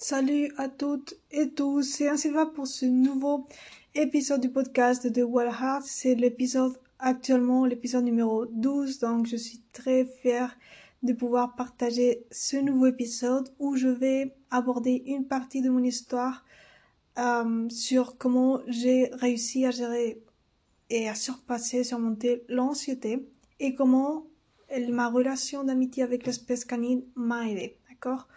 Salut 0.00 0.52
à 0.58 0.68
toutes 0.68 1.14
et 1.32 1.50
tous, 1.50 1.82
c'est 1.82 2.16
Sylvain 2.16 2.46
pour 2.46 2.68
ce 2.68 2.86
nouveau 2.86 3.48
épisode 3.96 4.40
du 4.40 4.48
podcast 4.48 5.04
de 5.08 5.24
Well 5.24 5.48
Heart. 5.48 5.82
C'est 5.82 6.14
l'épisode 6.14 6.78
actuellement, 7.00 7.64
l'épisode 7.64 8.04
numéro 8.04 8.46
12, 8.46 9.00
donc 9.00 9.26
je 9.26 9.34
suis 9.34 9.60
très 9.72 10.04
fière 10.04 10.56
de 11.02 11.12
pouvoir 11.12 11.56
partager 11.56 12.24
ce 12.30 12.56
nouveau 12.58 12.86
épisode 12.86 13.52
où 13.58 13.74
je 13.74 13.88
vais 13.88 14.36
aborder 14.52 15.02
une 15.04 15.26
partie 15.26 15.62
de 15.62 15.68
mon 15.68 15.82
histoire 15.82 16.44
euh, 17.18 17.68
sur 17.68 18.18
comment 18.18 18.60
j'ai 18.68 19.10
réussi 19.14 19.66
à 19.66 19.72
gérer 19.72 20.22
et 20.90 21.08
à 21.08 21.16
surpasser, 21.16 21.82
surmonter 21.82 22.44
l'anxiété 22.48 23.28
et 23.58 23.74
comment 23.74 24.28
ma 24.90 25.08
relation 25.08 25.64
d'amitié 25.64 26.04
avec 26.04 26.24
l'espèce 26.24 26.64
canine 26.64 27.02
m'a 27.16 27.48
aidé, 27.48 27.78
d'accord? 27.90 28.28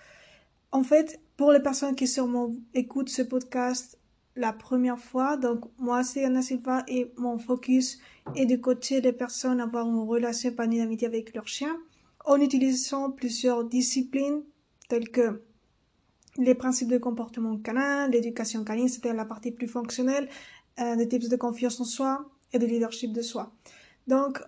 En 0.71 0.83
fait, 0.83 1.19
pour 1.41 1.51
les 1.51 1.59
personnes 1.59 1.95
qui 1.95 2.05
sûrement 2.05 2.53
écoutent 2.75 3.09
ce 3.09 3.23
podcast 3.23 3.97
la 4.35 4.53
première 4.53 4.99
fois, 4.99 5.37
donc 5.37 5.65
moi 5.79 6.03
c'est 6.03 6.23
Anna 6.23 6.43
Silva 6.43 6.83
et 6.87 7.11
mon 7.17 7.39
focus 7.39 7.97
est 8.35 8.45
de 8.45 8.57
coacher 8.57 9.01
les 9.01 9.11
personnes 9.11 9.59
à 9.59 9.63
avoir 9.63 9.87
une 9.87 10.07
relation 10.07 10.51
épanouie 10.51 10.77
d'amitié 10.77 11.07
avec 11.07 11.33
leur 11.33 11.47
chien 11.47 11.75
en 12.25 12.39
utilisant 12.39 13.09
plusieurs 13.09 13.63
disciplines 13.63 14.43
telles 14.87 15.09
que 15.09 15.41
les 16.37 16.53
principes 16.53 16.89
de 16.89 16.99
comportement 16.99 17.57
canin, 17.57 18.07
l'éducation 18.07 18.63
canine, 18.63 18.87
c'était 18.87 19.11
la 19.11 19.25
partie 19.25 19.49
plus 19.49 19.67
fonctionnelle, 19.67 20.29
euh, 20.79 20.95
des 20.95 21.07
tips 21.07 21.27
de 21.27 21.37
confiance 21.37 21.81
en 21.81 21.85
soi 21.85 22.29
et 22.53 22.59
de 22.59 22.67
leadership 22.67 23.13
de 23.13 23.23
soi. 23.23 23.51
Donc 24.05 24.43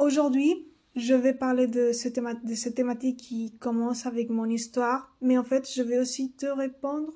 aujourd'hui, 0.00 0.66
je 0.94 1.14
vais 1.14 1.32
parler 1.32 1.66
de, 1.66 1.92
ce 1.92 2.08
de 2.08 2.54
cette 2.54 2.74
thématique 2.74 3.16
qui 3.16 3.52
commence 3.58 4.06
avec 4.06 4.28
mon 4.28 4.46
histoire, 4.46 5.14
mais 5.20 5.38
en 5.38 5.44
fait, 5.44 5.68
je 5.70 5.82
vais 5.82 5.98
aussi 5.98 6.32
te 6.32 6.46
répondre 6.46 7.12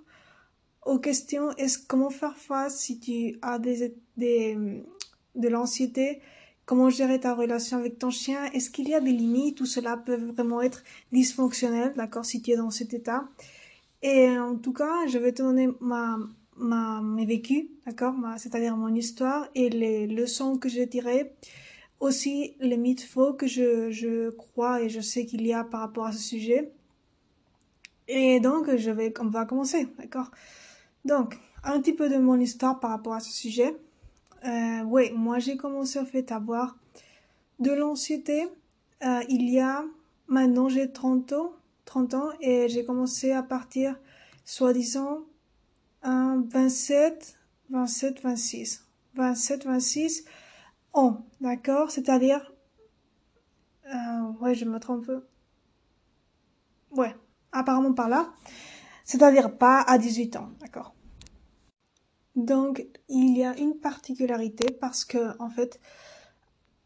aux 0.85 0.99
questions. 0.99 1.51
Est-ce 1.53 1.79
comment 1.87 2.11
faire 2.11 2.37
face 2.37 2.79
si 2.79 2.99
tu 2.99 3.39
as 3.43 3.59
des, 3.59 3.95
des 4.17 4.57
de 5.35 5.49
l'anxiété? 5.49 6.21
Comment 6.65 6.91
gérer 6.91 7.21
ta 7.21 7.35
relation 7.35 7.77
avec 7.77 7.99
ton 7.99 8.11
chien? 8.11 8.45
Est-ce 8.53 8.71
qu'il 8.71 8.89
y 8.89 8.95
a 8.95 9.01
des 9.01 9.13
limites 9.13 9.61
où 9.61 9.67
cela 9.67 9.97
peut 9.97 10.17
vraiment 10.17 10.63
être 10.63 10.83
dysfonctionnel, 11.13 11.93
d'accord, 11.97 12.25
si 12.25 12.43
tu 12.43 12.53
es 12.53 12.57
dans 12.57 12.71
cet 12.71 12.93
état? 12.95 13.29
Et 14.03 14.29
en 14.39 14.57
tout 14.57 14.73
cas, 14.73 15.07
je 15.07 15.19
vais 15.19 15.33
te 15.33 15.43
donner 15.43 15.69
ma, 15.81 16.19
ma, 16.57 17.03
mes 17.03 17.27
vécus, 17.27 17.67
d'accord, 17.85 18.15
c'est-à-dire 18.39 18.77
mon 18.77 18.95
histoire 18.95 19.49
et 19.55 19.69
les 19.69 20.07
leçons 20.07 20.59
que 20.59 20.69
j'ai 20.69 20.89
tirées 20.89 21.33
aussi 22.01 22.55
les 22.61 22.77
mythes 22.77 23.05
faux 23.05 23.33
que 23.33 23.47
je, 23.47 23.91
je 23.91 24.31
crois 24.31 24.83
et 24.83 24.89
je 24.89 25.01
sais 25.01 25.27
qu'il 25.27 25.47
y 25.47 25.53
a 25.53 25.65
par 25.65 25.81
rapport 25.81 26.07
à 26.07 26.13
ce 26.13 26.19
sujet. 26.19 26.73
Et 28.09 28.41
donc, 28.41 28.75
je 28.77 28.91
vais, 28.91 29.13
on 29.21 29.27
va 29.27 29.47
commencer, 29.47 29.89
d'accord? 29.99 30.31
Donc, 31.05 31.39
un 31.65 31.81
petit 31.81 31.93
peu 31.93 32.09
de 32.09 32.17
mon 32.17 32.39
histoire 32.39 32.79
par 32.79 32.91
rapport 32.91 33.15
à 33.15 33.21
ce 33.21 33.33
sujet. 33.33 33.77
Euh, 34.45 34.83
oui, 34.85 35.11
moi 35.13 35.39
j'ai 35.39 35.57
commencé 35.57 35.99
en 35.99 36.05
fait 36.05 36.31
à 36.31 36.37
avoir 36.37 36.77
de 37.59 37.73
l'anxiété. 37.73 38.47
Euh, 39.05 39.21
il 39.29 39.51
y 39.51 39.61
a, 39.61 39.85
maintenant 40.29 40.69
j'ai 40.69 40.91
30 40.91 41.33
ans, 41.33 41.53
30 41.85 42.15
ans 42.15 42.31
et 42.41 42.69
j'ai 42.69 42.85
commencé 42.85 43.33
à 43.33 43.43
partir, 43.43 43.99
soi-disant, 44.45 45.21
un 46.03 46.45
27, 46.49 47.37
27, 47.71 48.23
26. 48.23 48.85
27, 49.15 49.65
26 49.65 50.25
d'accord 51.41 51.91
C'est-à-dire, 51.91 52.53
euh, 53.87 54.33
ouais, 54.41 54.55
je 54.55 54.65
me 54.65 54.79
trompe. 54.79 55.11
Ouais, 56.91 57.15
apparemment 57.53 57.93
par 57.93 58.09
là. 58.09 58.33
C'est-à-dire 59.05 59.57
pas 59.57 59.83
à 59.83 59.99
18 59.99 60.37
ans, 60.37 60.51
d'accord 60.61 60.95
Donc, 62.35 62.87
il 63.09 63.37
y 63.37 63.45
a 63.45 63.57
une 63.59 63.77
particularité 63.77 64.73
parce 64.73 65.05
que, 65.05 65.41
en 65.41 65.51
fait, 65.51 65.81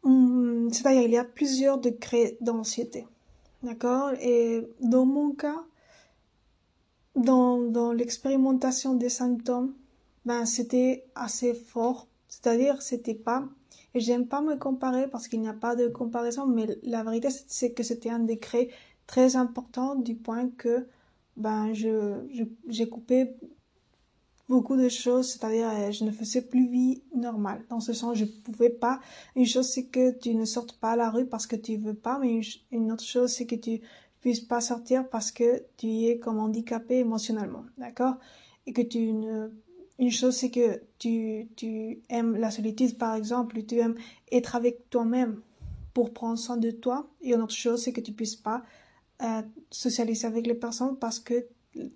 c'est-à-dire 0.03 1.01
il 1.03 1.11
y 1.11 1.17
a 1.17 1.23
plusieurs 1.23 1.77
degrés 1.77 2.37
d'anxiété, 2.41 3.07
d'accord 3.63 4.11
Et 4.19 4.67
dans 4.81 5.05
mon 5.05 5.31
cas, 5.33 5.63
dans, 7.15 7.59
dans 7.59 7.91
l'expérimentation 7.91 8.95
des 8.95 9.09
symptômes, 9.09 9.73
ben, 10.25 10.45
c'était 10.45 11.05
assez 11.15 11.53
fort. 11.53 12.07
C'est-à-dire, 12.27 12.81
c'était 12.81 13.15
pas 13.15 13.47
j'aime 13.95 14.27
pas 14.27 14.41
me 14.41 14.55
comparer 14.55 15.07
parce 15.07 15.27
qu'il 15.27 15.41
n'y 15.41 15.47
a 15.47 15.53
pas 15.53 15.75
de 15.75 15.87
comparaison, 15.87 16.47
mais 16.47 16.77
la 16.83 17.03
vérité 17.03 17.29
c'est 17.47 17.73
que 17.73 17.83
c'était 17.83 18.09
un 18.09 18.19
décret 18.19 18.69
très 19.07 19.35
important 19.35 19.95
du 19.95 20.15
point 20.15 20.49
que 20.49 20.87
ben 21.37 21.73
j'ai 21.73 22.89
coupé 22.89 23.35
beaucoup 24.51 24.75
de 24.75 24.89
choses, 24.89 25.29
c'est-à-dire 25.31 25.69
euh, 25.69 25.91
je 25.91 26.03
ne 26.03 26.11
faisais 26.11 26.41
plus 26.41 26.67
vie 26.67 27.01
normale. 27.15 27.63
Dans 27.69 27.79
ce 27.79 27.93
sens, 27.93 28.17
je 28.17 28.25
pouvais 28.25 28.69
pas. 28.69 28.99
Une 29.37 29.45
chose 29.45 29.69
c'est 29.69 29.85
que 29.85 30.11
tu 30.11 30.35
ne 30.35 30.43
sortes 30.43 30.73
pas 30.73 30.91
à 30.91 30.95
la 30.97 31.09
rue 31.09 31.25
parce 31.25 31.47
que 31.47 31.55
tu 31.55 31.77
veux 31.77 31.93
pas, 31.93 32.19
mais 32.19 32.41
une, 32.71 32.91
autre 32.91 33.03
chose 33.03 33.31
c'est 33.31 33.45
que 33.45 33.55
tu 33.55 33.81
puisses 34.19 34.41
pas 34.41 34.59
sortir 34.59 35.07
parce 35.09 35.31
que 35.31 35.63
tu 35.77 35.87
es 35.87 36.19
comme 36.19 36.39
handicapé 36.39 36.99
émotionnellement, 36.99 37.65
d'accord? 37.77 38.15
Et 38.67 38.73
que 38.73 38.81
tu 38.81 39.13
ne 39.13 39.49
une 40.01 40.09
chose, 40.09 40.35
c'est 40.35 40.49
que 40.49 40.81
tu, 40.97 41.47
tu 41.55 42.01
aimes 42.09 42.35
la 42.35 42.49
solitude, 42.49 42.97
par 42.97 43.15
exemple, 43.15 43.61
tu 43.63 43.77
aimes 43.77 43.95
être 44.31 44.55
avec 44.55 44.89
toi-même 44.89 45.41
pour 45.93 46.11
prendre 46.11 46.39
soin 46.39 46.57
de 46.57 46.71
toi. 46.71 47.07
Et 47.21 47.33
une 47.33 47.41
autre 47.41 47.53
chose, 47.53 47.83
c'est 47.83 47.93
que 47.93 48.01
tu 48.01 48.11
puisses 48.11 48.35
pas 48.35 48.63
euh, 49.21 49.43
socialiser 49.69 50.25
avec 50.25 50.47
les 50.47 50.55
personnes 50.55 50.97
parce 50.97 51.19
que 51.19 51.45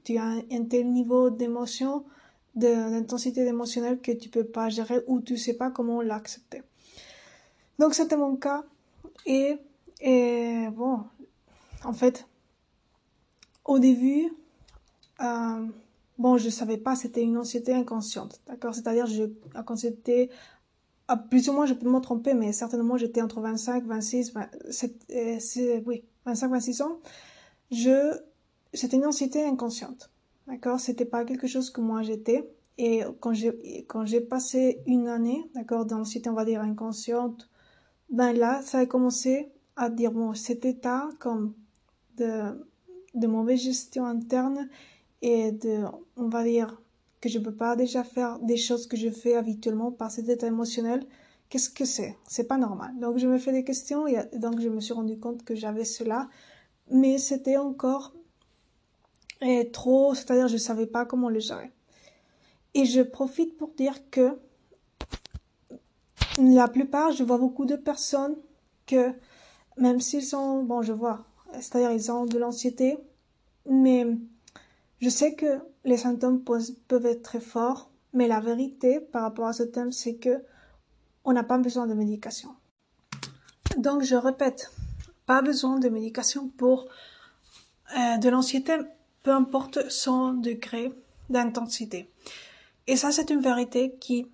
tu 0.04 0.18
as 0.18 0.24
un, 0.52 0.66
tel 0.70 0.92
niveau 0.92 1.32
d'émotion, 1.32 2.06
d'intensité 2.54 3.42
émotionnelle 3.42 4.00
que 4.00 4.12
tu 4.12 4.30
peux 4.30 4.46
pas 4.46 4.70
gérer 4.70 5.02
ou 5.08 5.20
tu 5.20 5.36
sais 5.36 5.56
pas 5.56 5.72
comment 5.72 6.04
l'accepter. 6.04 6.62
Donc, 7.80 7.96
c'était 7.96 8.18
mon 8.18 8.36
cas. 8.36 8.64
Et, 9.26 9.58
et 10.00 10.68
bon, 10.72 11.00
en 11.84 11.94
fait, 11.94 12.28
au 13.66 13.80
début, 13.80 14.32
euh, 15.22 15.66
Bon, 16.18 16.38
je 16.38 16.50
savais 16.50 16.78
pas, 16.78 16.96
c'était 16.96 17.22
une 17.24 17.38
anxiété 17.38 17.74
inconsciente, 17.74 18.42
d'accord? 18.48 18.74
C'est-à-dire, 18.74 19.06
je, 19.06 19.24
quand 19.66 19.76
c'était, 19.76 20.30
plus 21.30 21.50
ou 21.50 21.54
moins, 21.54 21.66
je 21.66 21.74
peux 21.74 21.90
me 21.90 22.00
tromper, 22.00 22.34
mais 22.34 22.54
certainement, 22.54 22.98
j'étais 22.98 23.22
entre 23.22 23.42
25, 23.42 23.86
26, 23.86 24.34
27, 24.34 25.06
euh, 25.12 25.82
oui, 25.86 26.06
25, 26.26 26.50
26 26.52 26.82
ans. 26.82 27.00
Je, 27.72 28.18
c'était 28.74 28.98
une 28.98 29.06
anxiété 29.06 29.44
inconsciente, 29.46 30.12
d'accord? 30.48 30.80
C'était 30.80 31.06
pas 31.06 31.26
quelque 31.26 31.48
chose 31.48 31.70
que 31.70 31.82
moi 31.82 32.02
j'étais. 32.02 32.50
Et 32.78 33.04
quand 33.20 33.34
j'ai, 33.34 33.86
quand 33.88 34.06
j'ai 34.06 34.22
passé 34.22 34.82
une 34.86 35.08
année, 35.08 35.50
d'accord, 35.54 35.86
d'anxiété, 35.86 36.30
on 36.30 36.34
va 36.34 36.46
dire 36.46 36.62
inconsciente, 36.62 37.50
ben 38.10 38.34
là, 38.34 38.62
ça 38.64 38.80
a 38.80 38.86
commencé 38.86 39.52
à 39.76 39.90
dire, 39.90 40.12
bon, 40.12 40.34
cet 40.34 40.66
état 40.66 41.10
comme 41.20 41.54
de, 42.18 42.68
de 43.16 43.28
mauvaise 43.28 43.62
gestion 43.62 44.06
interne 44.06 44.70
et 45.26 45.52
de, 45.52 45.84
on 46.18 46.28
va 46.28 46.44
dire, 46.44 46.80
que 47.20 47.30
je 47.30 47.40
peux 47.40 47.56
pas 47.56 47.76
déjà 47.76 48.04
faire 48.04 48.38
des 48.38 48.58
choses 48.58 48.86
que 48.86 48.96
je 48.96 49.10
fais 49.10 49.36
habituellement 49.36 49.92
par 49.92 50.12
cet 50.12 50.30
état 50.30 50.46
émotionnel, 50.46 51.04
qu'est-ce 51.50 51.72
que 51.72 51.84
c'est? 51.84 52.16
C'est 52.28 52.44
pas 52.44 52.58
normal. 52.58 52.94
Donc 53.00 53.18
je 53.18 53.26
me 53.26 53.40
fais 53.40 53.52
des 53.52 53.64
questions 53.64 54.06
et 54.06 54.18
donc 54.38 54.62
je 54.62 54.70
me 54.70 54.80
suis 54.80 54.94
rendu 54.94 55.18
compte 55.18 55.44
que 55.44 55.56
j'avais 55.56 55.84
cela, 55.84 56.30
mais 56.92 57.18
c'était 57.18 57.58
encore 57.58 58.14
et 59.42 59.72
trop, 59.72 60.14
c'est-à-dire 60.14 60.48
je 60.48 60.58
savais 60.58 60.86
pas 60.86 61.06
comment 61.06 61.30
le 61.30 61.40
gérer. 61.40 61.72
Et 62.76 62.86
je 62.86 63.02
profite 63.02 63.58
pour 63.58 63.70
dire 63.70 64.12
que 64.12 64.38
la 66.38 66.68
plupart, 66.68 67.14
je 67.14 67.24
vois 67.24 67.40
beaucoup 67.40 67.66
de 67.66 67.76
personnes 67.76 68.36
que 68.86 69.12
même 69.78 70.02
s'ils 70.02 70.24
sont, 70.24 70.62
bon, 70.62 70.84
je 70.84 70.94
vois, 70.94 71.26
c'est-à-dire 71.54 71.92
ils 71.92 72.12
ont 72.12 72.28
de 72.28 72.38
l'anxiété, 72.38 73.00
mais 73.68 74.06
je 75.06 75.10
sais 75.12 75.36
que 75.36 75.60
les 75.84 75.98
symptômes 75.98 76.44
peuvent 76.44 77.06
être 77.06 77.22
très 77.22 77.40
forts, 77.40 77.92
mais 78.14 78.28
la 78.28 78.40
vérité 78.40 79.00
par 79.00 79.22
rapport 79.22 79.46
à 79.46 79.54
ce 79.54 79.62
thème, 79.62 79.92
c'est 79.92 80.16
que 80.16 80.44
on 81.24 81.32
n'a 81.32 81.44
pas 81.44 81.60
besoin 81.60 81.86
de 81.86 81.94
médication. 81.94 82.56
Donc, 83.78 84.02
je 84.02 84.16
répète, 84.16 84.72
pas 85.28 85.44
besoin 85.44 85.78
de 85.78 85.90
médication 85.90 86.48
pour 86.58 86.88
euh, 87.96 88.18
de 88.18 88.30
l'anxiété, 88.30 88.78
peu 89.22 89.32
importe 89.32 89.92
son 89.92 90.34
degré 90.34 90.92
d'intensité. 91.30 92.10
Et 92.88 92.96
ça, 92.96 93.12
c'est 93.12 93.30
une 93.30 93.42
vérité 93.42 93.94
qui, 94.00 94.26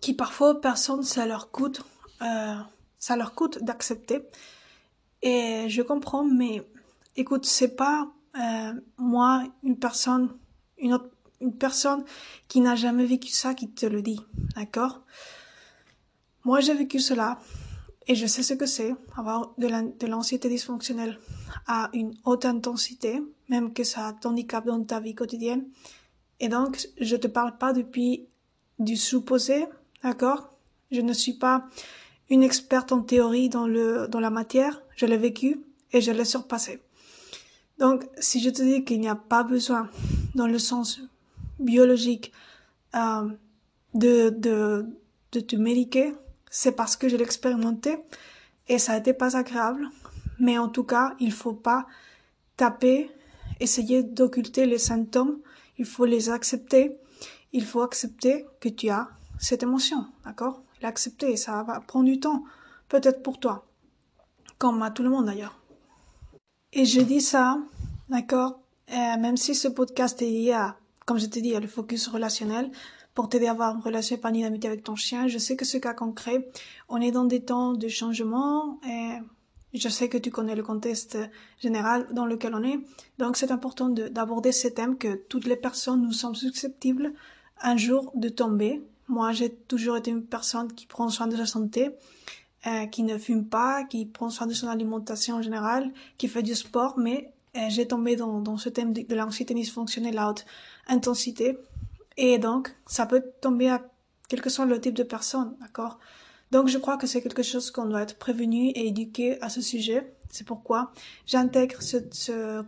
qui 0.00 0.14
parfois 0.14 0.60
personne, 0.60 1.04
ça 1.04 1.24
leur 1.24 1.52
coûte, 1.52 1.84
euh, 2.20 2.56
ça 2.98 3.14
leur 3.14 3.36
coûte 3.36 3.62
d'accepter. 3.62 4.26
Et 5.22 5.66
je 5.68 5.82
comprends, 5.82 6.24
mais 6.24 6.66
écoute, 7.14 7.46
c'est 7.46 7.76
pas 7.76 8.08
euh, 8.38 8.72
moi, 8.98 9.44
une 9.62 9.78
personne, 9.78 10.30
une 10.78 10.94
autre, 10.94 11.10
une 11.40 11.56
personne 11.56 12.04
qui 12.48 12.60
n'a 12.60 12.76
jamais 12.76 13.04
vécu 13.04 13.28
ça 13.28 13.54
qui 13.54 13.70
te 13.70 13.86
le 13.86 14.00
dit, 14.02 14.20
d'accord? 14.56 15.02
Moi, 16.44 16.60
j'ai 16.60 16.74
vécu 16.74 16.98
cela 17.00 17.38
et 18.06 18.14
je 18.14 18.26
sais 18.26 18.42
ce 18.42 18.54
que 18.54 18.66
c'est 18.66 18.94
avoir 19.16 19.54
de 19.58 20.06
l'anxiété 20.06 20.48
dysfonctionnelle 20.48 21.18
à 21.66 21.90
une 21.92 22.14
haute 22.24 22.44
intensité, 22.44 23.22
même 23.48 23.72
que 23.72 23.84
ça 23.84 24.12
t'handicape 24.20 24.66
dans 24.66 24.82
ta 24.82 24.98
vie 25.00 25.14
quotidienne. 25.14 25.66
Et 26.40 26.48
donc, 26.48 26.88
je 27.00 27.16
te 27.16 27.28
parle 27.28 27.56
pas 27.58 27.72
depuis 27.72 28.26
du 28.78 28.96
supposé, 28.96 29.66
d'accord? 30.02 30.52
Je 30.90 31.00
ne 31.00 31.12
suis 31.12 31.34
pas 31.34 31.66
une 32.30 32.42
experte 32.42 32.92
en 32.92 33.02
théorie 33.02 33.48
dans 33.48 33.66
le, 33.66 34.08
dans 34.08 34.20
la 34.20 34.30
matière. 34.30 34.82
Je 34.96 35.06
l'ai 35.06 35.16
vécu 35.16 35.62
et 35.92 36.00
je 36.00 36.10
l'ai 36.10 36.24
surpassé. 36.24 36.80
Donc, 37.82 38.04
si 38.16 38.40
je 38.40 38.48
te 38.48 38.62
dis 38.62 38.84
qu'il 38.84 39.00
n'y 39.00 39.08
a 39.08 39.16
pas 39.16 39.42
besoin, 39.42 39.90
dans 40.36 40.46
le 40.46 40.60
sens 40.60 41.00
biologique, 41.58 42.32
euh, 42.94 43.28
de, 43.92 44.30
de, 44.30 44.86
de 45.32 45.40
te 45.40 45.56
médiquer, 45.56 46.14
c'est 46.48 46.70
parce 46.70 46.94
que 46.94 47.08
je 47.08 47.16
l'ai 47.16 47.24
expérimenté 47.24 47.98
et 48.68 48.78
ça 48.78 48.96
été 48.96 49.12
pas 49.12 49.36
agréable. 49.36 49.88
Mais 50.38 50.58
en 50.58 50.68
tout 50.68 50.84
cas, 50.84 51.16
il 51.18 51.32
faut 51.32 51.54
pas 51.54 51.88
taper, 52.56 53.10
essayer 53.58 54.04
d'occulter 54.04 54.64
les 54.66 54.78
symptômes. 54.78 55.40
Il 55.76 55.84
faut 55.84 56.04
les 56.04 56.30
accepter. 56.30 56.96
Il 57.52 57.64
faut 57.64 57.82
accepter 57.82 58.46
que 58.60 58.68
tu 58.68 58.90
as 58.90 59.08
cette 59.40 59.64
émotion, 59.64 60.06
d'accord? 60.24 60.62
L'accepter, 60.82 61.36
ça 61.36 61.64
va 61.64 61.80
prendre 61.80 62.04
du 62.04 62.20
temps, 62.20 62.44
peut-être 62.88 63.24
pour 63.24 63.40
toi, 63.40 63.66
comme 64.58 64.80
à 64.82 64.92
tout 64.92 65.02
le 65.02 65.10
monde 65.10 65.26
d'ailleurs. 65.26 65.61
Et 66.74 66.86
je 66.86 67.02
dis 67.02 67.20
ça, 67.20 67.58
d'accord, 68.08 68.60
euh, 68.90 69.18
même 69.20 69.36
si 69.36 69.54
ce 69.54 69.68
podcast 69.68 70.22
est 70.22 70.30
lié 70.30 70.52
à, 70.52 70.76
comme 71.04 71.18
je 71.18 71.26
te 71.26 71.38
dis, 71.38 71.54
à 71.54 71.60
le 71.60 71.66
focus 71.66 72.08
relationnel, 72.08 72.70
pour 73.12 73.28
t'aider 73.28 73.46
à 73.46 73.50
avoir 73.50 73.74
une 73.74 73.82
relation 73.82 74.16
épanouie 74.16 74.44
avec 74.44 74.82
ton 74.82 74.96
chien, 74.96 75.28
je 75.28 75.36
sais 75.36 75.54
que 75.54 75.66
ce 75.66 75.76
cas 75.76 75.92
concret, 75.92 76.48
on 76.88 76.98
est 77.02 77.10
dans 77.10 77.26
des 77.26 77.42
temps 77.42 77.74
de 77.74 77.88
changement 77.88 78.80
et 78.88 79.18
je 79.74 79.88
sais 79.90 80.08
que 80.08 80.16
tu 80.16 80.30
connais 80.30 80.54
le 80.54 80.62
contexte 80.62 81.18
général 81.58 82.06
dans 82.12 82.24
lequel 82.24 82.54
on 82.54 82.62
est. 82.62 82.80
Donc 83.18 83.36
c'est 83.36 83.50
important 83.50 83.90
d'aborder 83.90 84.50
ce 84.50 84.68
thème 84.68 84.96
que 84.96 85.14
toutes 85.28 85.44
les 85.44 85.56
personnes 85.56 86.00
nous 86.00 86.12
sommes 86.12 86.34
susceptibles 86.34 87.12
un 87.60 87.76
jour 87.76 88.12
de 88.14 88.30
tomber. 88.30 88.82
Moi, 89.08 89.32
j'ai 89.32 89.50
toujours 89.52 89.98
été 89.98 90.10
une 90.10 90.24
personne 90.24 90.72
qui 90.72 90.86
prend 90.86 91.10
soin 91.10 91.26
de 91.26 91.36
sa 91.36 91.44
santé 91.44 91.90
euh, 92.66 92.86
qui 92.86 93.02
ne 93.02 93.18
fume 93.18 93.46
pas, 93.46 93.84
qui 93.84 94.06
prend 94.06 94.30
soin 94.30 94.46
de 94.46 94.54
son 94.54 94.68
alimentation 94.68 95.36
en 95.36 95.42
général, 95.42 95.90
qui 96.16 96.28
fait 96.28 96.42
du 96.42 96.54
sport, 96.54 96.96
mais 96.96 97.32
euh, 97.56 97.60
j'ai 97.68 97.88
tombé 97.88 98.14
dans, 98.14 98.56
ce 98.56 98.68
thème 98.68 98.92
de, 98.92 99.14
l'anxiété 99.14 99.52
dysfonctionnelle 99.52 100.16
à 100.16 100.30
haute 100.30 100.44
intensité. 100.86 101.58
Et 102.16 102.38
donc, 102.38 102.74
ça 102.86 103.06
peut 103.06 103.24
tomber 103.40 103.68
à 103.68 103.82
quel 104.28 104.40
que 104.40 104.48
soit 104.48 104.64
le 104.64 104.80
type 104.80 104.94
de 104.94 105.02
personne, 105.02 105.56
d'accord? 105.60 105.98
Donc, 106.52 106.68
je 106.68 106.78
crois 106.78 106.96
que 106.98 107.06
c'est 107.06 107.20
quelque 107.20 107.42
chose 107.42 107.70
qu'on 107.70 107.86
doit 107.86 108.02
être 108.02 108.16
prévenu 108.18 108.68
et 108.68 108.86
éduqué 108.86 109.40
à 109.42 109.48
ce 109.48 109.60
sujet. 109.60 110.14
C'est 110.30 110.46
pourquoi 110.46 110.92
j'intègre 111.26 111.82
ce, 111.82 111.96
ce, 112.12 112.62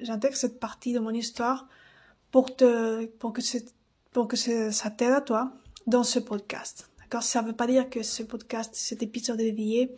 j'intègre 0.00 0.36
cette 0.36 0.58
partie 0.58 0.92
de 0.92 1.00
mon 1.00 1.10
histoire 1.10 1.68
pour 2.30 2.56
que 2.56 3.02
ça 4.70 4.90
t'aide 4.90 5.12
à 5.12 5.20
toi 5.20 5.52
dans 5.86 6.04
ce 6.04 6.18
podcast. 6.18 6.88
Ça 7.22 7.42
ne 7.42 7.48
veut 7.48 7.52
pas 7.54 7.66
dire 7.66 7.88
que 7.90 8.02
ce 8.02 8.22
podcast, 8.22 8.74
cet 8.74 9.02
épisode 9.02 9.40
est 9.40 9.52
dévié. 9.52 9.94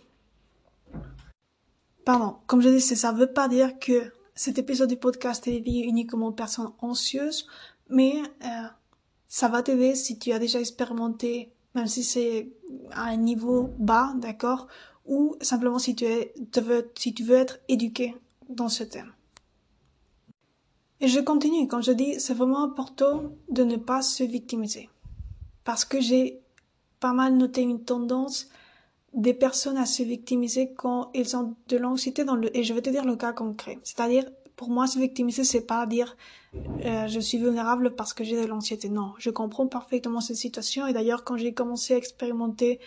Pardon, 2.04 2.36
comme 2.46 2.60
je 2.60 2.68
dis, 2.68 2.80
ça 2.80 3.12
ne 3.12 3.18
veut 3.18 3.32
pas 3.32 3.48
dire 3.48 3.78
que 3.78 4.12
cet 4.34 4.58
épisode 4.58 4.88
du 4.90 4.96
podcast 4.96 5.46
est 5.48 5.60
dévié 5.60 5.86
uniquement 5.86 6.28
aux 6.28 6.32
personnes 6.32 6.72
anxieuses, 6.80 7.46
mais 7.88 8.14
euh, 8.44 8.68
ça 9.28 9.48
va 9.48 9.62
t'aider 9.62 9.94
si 9.94 10.18
tu 10.18 10.32
as 10.32 10.38
déjà 10.38 10.60
expérimenté, 10.60 11.52
même 11.74 11.86
si 11.86 12.04
c'est 12.04 12.52
à 12.92 13.04
un 13.06 13.16
niveau 13.16 13.70
bas, 13.78 14.14
d'accord, 14.16 14.68
ou 15.06 15.36
simplement 15.40 15.78
si 15.78 15.94
tu, 15.94 16.04
veux, 16.04 17.36
être 17.36 17.58
éduqué 17.68 18.14
dans 18.48 18.68
ce 18.68 18.84
thème. 18.84 19.12
Et 21.00 21.08
je 21.08 21.20
continue, 21.20 21.68
quand 21.68 21.82
je 21.82 21.92
dis, 21.92 22.20
c'est 22.20 22.34
vraiment 22.34 22.62
important 22.62 23.32
de 23.50 23.64
ne 23.64 23.76
pas 23.76 24.02
se 24.02 24.24
victimiser. 24.24 24.88
Parce 25.64 25.84
que 25.84 26.00
j'ai 26.00 26.40
pas 27.00 27.12
mal 27.12 27.36
noté 27.36 27.62
une 27.62 27.82
tendance 27.82 28.48
des 29.16 29.34
personnes 29.34 29.78
à 29.78 29.86
se 29.86 30.02
victimiser 30.02 30.72
quand 30.74 31.10
ils 31.14 31.36
ont 31.36 31.54
de 31.68 31.76
l'anxiété 31.76 32.24
dans 32.24 32.36
le 32.36 32.54
et 32.56 32.62
je 32.62 32.74
vais 32.74 32.82
te 32.82 32.90
dire 32.90 33.04
le 33.04 33.16
cas 33.16 33.32
concret. 33.32 33.78
C'est-à-dire 33.82 34.24
pour 34.56 34.68
moi 34.68 34.86
se 34.86 34.98
victimiser 34.98 35.44
c'est 35.44 35.62
pas 35.62 35.86
dire 35.86 36.16
euh, 36.84 37.06
je 37.08 37.20
suis 37.20 37.38
vulnérable 37.38 37.94
parce 37.94 38.12
que 38.12 38.24
j'ai 38.24 38.40
de 38.40 38.46
l'anxiété. 38.46 38.88
Non 38.90 39.14
je 39.18 39.30
comprends 39.30 39.66
parfaitement 39.66 40.20
cette 40.20 40.36
situation. 40.36 40.86
Et 40.86 40.92
d'ailleurs 40.92 41.24
quand 41.24 41.36
j'ai 41.38 41.54
commencé 41.54 41.94
à 41.94 41.96
expérimenter 41.96 42.78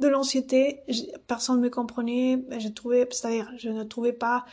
de 0.00 0.08
l'anxiété 0.08 0.80
personne 1.28 1.58
ne 1.58 1.62
me 1.62 1.70
comprenait. 1.70 2.44
Je 2.58 2.68
trouvais 2.68 3.06
c'est-à-dire 3.10 3.50
je 3.56 3.68
ne 3.68 3.84
trouvais 3.84 4.12
pas 4.12 4.44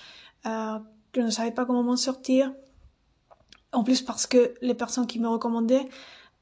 euh, 0.46 0.78
je 1.16 1.22
ne 1.22 1.32
savais 1.32 1.52
pas 1.52 1.66
comment 1.66 1.84
m'en 1.84 1.98
sortir. 1.98 2.54
En 3.72 3.84
plus 3.84 4.04
parce 4.04 4.28
que 4.28 4.54
les 4.62 4.76
personnes 4.76 5.08
qui 5.08 5.20
me 5.20 5.28
recommandaient 5.28 5.90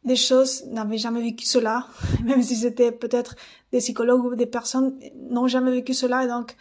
des 0.06 0.16
choses 0.16 0.66
n'avaient 0.66 0.98
jamais 0.98 1.22
vécu 1.22 1.46
cela, 1.46 1.88
même 2.24 2.42
si 2.42 2.56
c'était 2.56 2.92
peut-être 2.92 3.36
des 3.72 3.80
psychologues 3.80 4.26
ou 4.26 4.36
des 4.36 4.46
personnes 4.46 5.00
n'ont 5.30 5.48
jamais 5.48 5.72
vécu 5.72 5.94
cela. 5.94 6.24
Et 6.24 6.28
donc, 6.28 6.56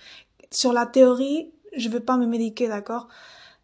sur 0.51 0.73
la 0.73 0.87
théorie, 0.87 1.53
je 1.77 1.89
veux 1.89 2.01
pas 2.01 2.17
me 2.17 2.27
médiquer, 2.27 2.69
d'accord? 2.69 3.09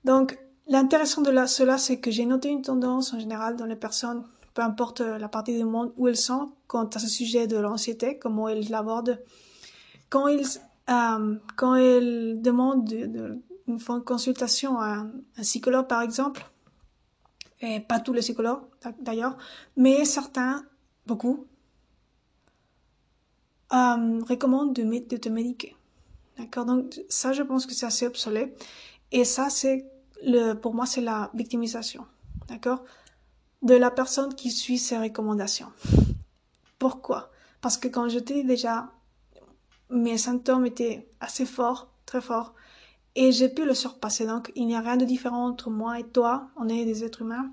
Donc, 0.04 0.38
l'intéressant 0.66 1.22
de 1.22 1.30
cela, 1.46 1.78
c'est 1.78 1.98
que 1.98 2.10
j'ai 2.10 2.26
noté 2.26 2.48
une 2.48 2.62
tendance 2.62 3.12
en 3.12 3.18
général 3.18 3.56
dans 3.56 3.66
les 3.66 3.76
personnes, 3.76 4.24
peu 4.54 4.62
importe 4.62 5.00
la 5.00 5.28
partie 5.28 5.56
du 5.56 5.64
monde 5.64 5.92
où 5.96 6.08
elles 6.08 6.16
sont, 6.16 6.52
quant 6.66 6.86
à 6.86 6.98
ce 6.98 7.08
sujet 7.08 7.46
de 7.46 7.56
l'anxiété, 7.56 8.18
comment 8.18 8.48
elles 8.48 8.68
l'abordent. 8.70 9.22
Quand 10.10 10.26
euh, 10.28 11.34
quand 11.56 11.74
elles 11.74 12.40
demandent 12.40 12.84
de, 12.84 13.06
de, 13.06 13.38
une 13.68 13.78
consultation 13.78 14.78
à 14.78 15.04
un 15.36 15.42
psychologue, 15.42 15.86
par 15.86 16.02
exemple, 16.02 16.44
et 17.60 17.80
pas 17.80 18.00
tous 18.00 18.12
les 18.12 18.20
psychologues 18.20 18.62
d'ailleurs, 19.00 19.36
mais 19.76 20.04
certains, 20.04 20.64
beaucoup, 21.06 21.46
euh, 23.72 24.20
recommandent 24.28 24.74
de, 24.74 25.16
te 25.16 25.28
médiquer. 25.28 25.76
D'accord? 26.38 26.64
Donc 26.64 27.00
ça, 27.08 27.32
je 27.32 27.42
pense 27.42 27.66
que 27.66 27.74
c'est 27.74 27.86
assez 27.86 28.06
obsolète. 28.06 28.64
Et 29.12 29.24
ça, 29.24 29.50
c'est 29.50 29.86
le, 30.24 30.54
pour 30.54 30.74
moi, 30.74 30.86
c'est 30.86 31.00
la 31.00 31.30
victimisation. 31.34 32.06
D'accord? 32.46 32.84
De 33.62 33.74
la 33.74 33.90
personne 33.90 34.34
qui 34.34 34.50
suit 34.50 34.78
ses 34.78 34.98
recommandations. 34.98 35.72
Pourquoi? 36.78 37.30
Parce 37.60 37.76
que 37.76 37.88
quand 37.88 38.08
j'étais 38.08 38.44
déjà, 38.44 38.92
mes 39.90 40.16
symptômes 40.16 40.64
étaient 40.64 41.08
assez 41.20 41.44
forts, 41.44 41.90
très 42.06 42.20
forts, 42.20 42.54
et 43.18 43.32
j'ai 43.32 43.48
pu 43.48 43.64
le 43.64 43.74
surpasser. 43.74 44.26
Donc, 44.26 44.52
il 44.54 44.68
n'y 44.68 44.76
a 44.76 44.80
rien 44.80 44.96
de 44.96 45.04
différent 45.04 45.48
entre 45.48 45.70
moi 45.70 45.98
et 45.98 46.04
toi. 46.04 46.50
On 46.56 46.68
est 46.68 46.84
des 46.84 47.02
êtres 47.02 47.22
humains. 47.22 47.50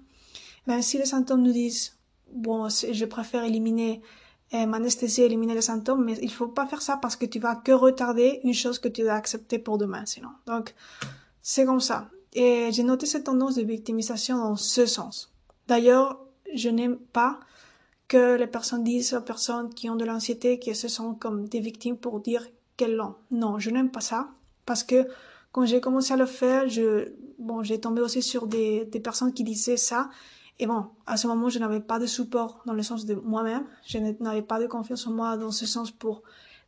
Même 0.68 0.84
si 0.84 1.00
les 1.00 1.06
symptômes 1.06 1.42
nous 1.42 1.52
disent, 1.52 1.98
bon, 2.32 2.70
je 2.70 3.06
préfère 3.06 3.44
éliminer, 3.44 4.04
euh, 4.54 4.68
m'anesthésier, 4.68 5.26
éliminer 5.26 5.56
les 5.56 5.64
symptômes, 5.64 6.06
mais 6.06 6.20
il 6.22 6.32
faut 6.32 6.48
pas 6.48 6.68
faire 6.68 6.84
ça 6.84 6.98
parce 6.98 7.16
que 7.16 7.26
tu 7.26 7.40
vas 7.40 7.56
que 7.56 7.72
retarder 7.72 8.42
une 8.44 8.54
chose 8.54 8.78
que 8.78 8.88
tu 8.88 9.02
dois 9.02 9.14
accepter 9.14 9.58
pour 9.58 9.80
demain, 9.80 10.06
sinon. 10.06 10.30
Donc, 10.46 10.76
c'est 11.42 11.66
comme 11.66 11.80
ça. 11.80 12.10
Et 12.34 12.70
j'ai 12.72 12.84
noté 12.84 13.08
cette 13.08 13.24
tendance 13.24 13.56
de 13.56 13.64
victimisation 13.64 14.38
dans 14.38 14.56
ce 14.56 14.86
sens. 14.86 15.34
D'ailleurs, 15.68 16.20
je 16.54 16.70
n'aime 16.70 16.98
pas 16.98 17.40
que 18.08 18.36
les 18.36 18.46
personnes 18.46 18.84
disent 18.84 19.16
aux 19.16 19.22
personnes 19.22 19.74
qui 19.74 19.90
ont 19.90 19.96
de 19.96 20.06
l'anxiété 20.06 20.60
qu'elles 20.60 20.76
se 20.76 20.90
sentent 20.90 21.20
comme 21.20 21.48
des 21.48 21.60
victimes 21.60 21.98
pour 21.98 22.20
dire 22.20 22.46
qu'elles 22.78 22.96
l'ont. 22.96 23.16
Non, 23.32 23.58
je 23.58 23.72
n'aime 23.72 23.90
pas 23.90 24.02
ça 24.02 24.30
parce 24.68 24.84
que 24.84 25.08
quand 25.56 25.64
j'ai 25.64 25.80
commencé 25.80 26.12
à 26.12 26.18
le 26.18 26.26
faire, 26.26 26.68
je, 26.68 27.14
bon, 27.40 27.64
j'ai 27.64 27.80
tombé 27.80 28.02
aussi 28.02 28.22
sur 28.22 28.46
des, 28.46 28.84
des 28.84 29.00
personnes 29.00 29.32
qui 29.32 29.46
disaient 29.46 29.78
ça. 29.78 30.10
Et 30.60 30.68
bon, 30.68 30.88
à 31.06 31.16
ce 31.16 31.28
moment, 31.28 31.48
je 31.48 31.60
n'avais 31.60 31.80
pas 31.80 31.98
de 31.98 32.06
support 32.06 32.62
dans 32.66 32.74
le 32.74 32.84
sens 32.84 33.06
de 33.06 33.16
moi-même. 33.16 33.64
Je 33.88 34.00
n'avais 34.00 34.42
pas 34.42 34.60
de 34.60 34.68
confiance 34.68 35.08
en 35.08 35.12
moi 35.12 35.38
dans 35.38 35.52
ce 35.52 35.66
sens 35.66 35.92
pour 35.92 36.24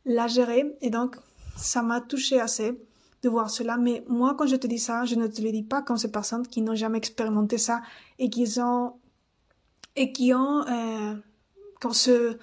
la 0.06 0.26
gérer. 0.26 0.74
Et 0.80 0.88
donc, 0.88 1.16
ça 1.54 1.82
m'a 1.82 2.00
touché 2.00 2.40
assez 2.40 2.80
de 3.22 3.28
voir 3.28 3.50
cela. 3.50 3.76
Mais 3.76 4.06
moi, 4.08 4.34
quand 4.38 4.46
je 4.46 4.56
te 4.56 4.66
dis 4.66 4.78
ça, 4.78 5.04
je 5.04 5.16
ne 5.16 5.26
te 5.26 5.42
le 5.42 5.52
dis 5.52 5.64
pas 5.64 5.82
comme 5.82 5.98
ces 5.98 6.10
personnes 6.10 6.46
qui 6.46 6.62
n'ont 6.62 6.74
jamais 6.74 6.96
expérimenté 6.96 7.58
ça 7.58 7.82
et 8.18 8.30
qui 8.30 8.48
ont, 8.58 8.94
et 9.96 10.12
qui 10.14 10.32
ont, 10.32 10.66
euh, 10.66 11.14
comme 11.78 11.92
ce, 11.92 12.38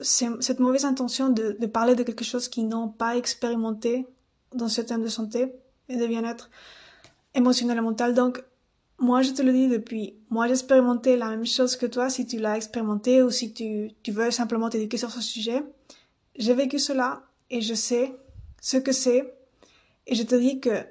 cette 0.00 0.58
mauvaise 0.58 0.84
intention 0.84 1.28
de 1.30 1.66
parler 1.66 1.94
de 1.94 2.02
quelque 2.02 2.24
chose 2.24 2.48
qu'ils 2.48 2.66
n'ont 2.66 2.88
pas 2.88 3.16
expérimenté 3.16 4.08
dans 4.54 4.68
ce 4.68 4.80
thème 4.80 5.02
de 5.02 5.08
santé 5.08 5.52
et 5.88 5.96
de 5.96 6.06
bien-être 6.06 6.50
émotionnel 7.34 7.78
et 7.78 7.80
mental. 7.80 8.14
Donc, 8.14 8.42
moi, 8.98 9.22
je 9.22 9.32
te 9.32 9.42
le 9.42 9.52
dis 9.52 9.68
depuis, 9.68 10.14
moi, 10.30 10.46
j'ai 10.46 10.52
expérimenté 10.52 11.16
la 11.16 11.28
même 11.28 11.46
chose 11.46 11.76
que 11.76 11.86
toi, 11.86 12.08
si 12.08 12.26
tu 12.26 12.38
l'as 12.38 12.56
expérimenté 12.56 13.22
ou 13.22 13.30
si 13.30 13.52
tu, 13.52 13.90
tu 14.02 14.12
veux 14.12 14.30
simplement 14.30 14.68
t'éduquer 14.68 14.96
sur 14.96 15.10
ce 15.10 15.20
sujet. 15.20 15.62
J'ai 16.36 16.54
vécu 16.54 16.78
cela 16.78 17.22
et 17.50 17.60
je 17.60 17.74
sais 17.74 18.14
ce 18.60 18.76
que 18.76 18.92
c'est. 18.92 19.34
Et 20.06 20.14
je 20.14 20.22
te 20.22 20.34
dis 20.34 20.60
que 20.60 20.84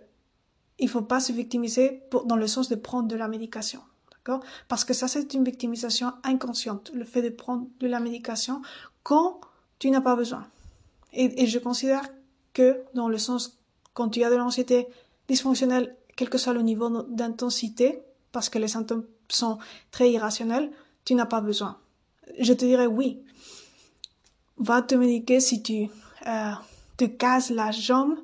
il 0.78 0.90
faut 0.90 1.04
pas 1.04 1.20
se 1.20 1.32
victimiser 1.32 2.02
dans 2.26 2.36
le 2.36 2.48
sens 2.48 2.68
de 2.68 2.76
prendre 2.76 3.08
de 3.08 3.16
la 3.16 3.28
médication. 3.28 3.82
D'accord? 4.12 4.44
Parce 4.68 4.84
que 4.84 4.94
ça, 4.94 5.08
c'est 5.08 5.34
une 5.34 5.44
victimisation 5.44 6.12
inconsciente. 6.24 6.92
Le 6.94 7.06
fait 7.06 7.22
de 7.22 7.30
prendre 7.30 7.68
de 7.80 7.88
la 7.88 8.00
médication 8.00 8.62
quand 9.04 9.40
tu 9.80 9.90
n'as 9.90 10.02
pas 10.02 10.16
besoin. 10.16 10.48
Et, 11.14 11.44
et 11.44 11.48
je 11.48 11.60
considère 11.60 12.04
que 12.54 12.84
dans 12.94 13.10
le 13.10 13.18
sens 13.18 13.58
quand 13.94 14.10
tu 14.10 14.24
as 14.24 14.30
de 14.30 14.36
l'anxiété 14.36 14.88
dysfonctionnelle 15.28 15.96
quel 16.16 16.30
que 16.30 16.38
soit 16.38 16.54
le 16.54 16.62
niveau 16.62 16.90
d'intensité, 17.04 18.04
parce 18.32 18.50
que 18.50 18.60
les 18.60 18.68
symptômes 18.68 19.06
sont 19.28 19.58
très 19.92 20.12
irrationnels, 20.12 20.72
tu 21.06 21.16
n'as 21.16 21.26
pas 21.26 21.42
besoin. 21.42 21.78
Je 22.40 22.54
te 22.54 22.66
dirais 22.66 22.86
oui. 22.86 23.24
Va 24.58 24.82
te 24.82 24.96
médiquer 24.96 25.40
si 25.40 25.64
tu 25.64 25.90
euh, 26.28 26.52
te 26.98 27.06
casses 27.06 27.50
la 27.50 27.72
jambe. 27.72 28.16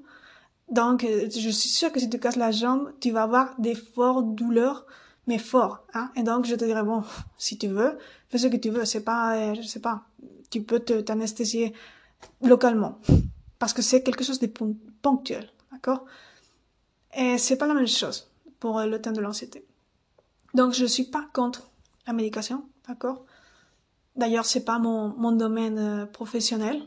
Donc, 0.70 1.04
je 1.04 1.50
suis 1.50 1.70
sûre 1.70 1.92
que 1.92 2.00
si 2.00 2.10
tu 2.10 2.20
casses 2.20 2.36
la 2.36 2.52
jambe, 2.52 2.92
tu 3.00 3.12
vas 3.12 3.24
avoir 3.24 3.60
des 3.60 3.74
fortes 3.74 4.36
douleurs, 4.36 4.86
mais 5.26 5.40
fort. 5.40 5.84
Hein? 5.94 6.12
Et 6.16 6.24
donc, 6.24 6.46
je 6.46 6.56
te 6.56 6.66
dirais, 6.66 6.84
bon, 6.84 7.04
si 7.38 7.58
tu 7.58 7.68
veux, 7.68 7.98
fais 8.30 8.38
ce 8.38 8.48
que 8.48 8.58
tu 8.58 8.70
veux. 8.70 8.86
C'est 8.86 9.04
pas, 9.04 9.36
euh, 9.38 9.56
je 9.56 9.62
sais 9.64 9.80
pas, 9.80 10.04
tu 10.52 10.62
peux 10.62 10.80
t'anesthésier 10.80 11.74
localement. 12.42 13.00
Parce 13.60 13.74
que 13.74 13.82
c'est 13.82 14.04
quelque 14.04 14.24
chose 14.24 14.40
de 14.40 14.52
ponctuel. 15.02 15.50
D'accord? 15.72 16.06
Et 17.16 17.38
c'est 17.38 17.58
pas 17.58 17.68
la 17.68 17.74
même 17.74 17.88
chose 17.88 18.30
pour 18.60 18.80
le 18.82 19.02
temps 19.02 19.12
de 19.12 19.22
l'anxiété. 19.22 19.66
Donc, 20.54 20.74
je 20.74 20.86
suis 20.86 21.06
pas 21.06 21.28
contre 21.34 21.70
la 22.06 22.14
médication. 22.14 22.66
D'accord? 22.88 23.26
D'ailleurs, 24.16 24.46
c'est 24.46 24.66
pas 24.66 24.80
mon, 24.80 25.32
domaine 25.32 25.78
euh, 25.78 26.06
professionnel. 26.06 26.82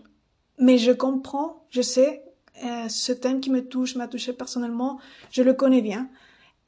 Mais 0.58 0.78
je 0.78 0.92
comprends, 0.92 1.64
je 1.70 1.80
sais, 1.80 2.22
euh, 2.64 2.88
ce 2.88 3.12
thème 3.12 3.40
qui 3.40 3.50
me 3.50 3.66
touche, 3.66 3.96
m'a 3.96 4.08
touché 4.08 4.32
personnellement, 4.32 4.98
je 5.30 5.42
le 5.42 5.54
connais 5.54 5.80
bien. 5.80 6.08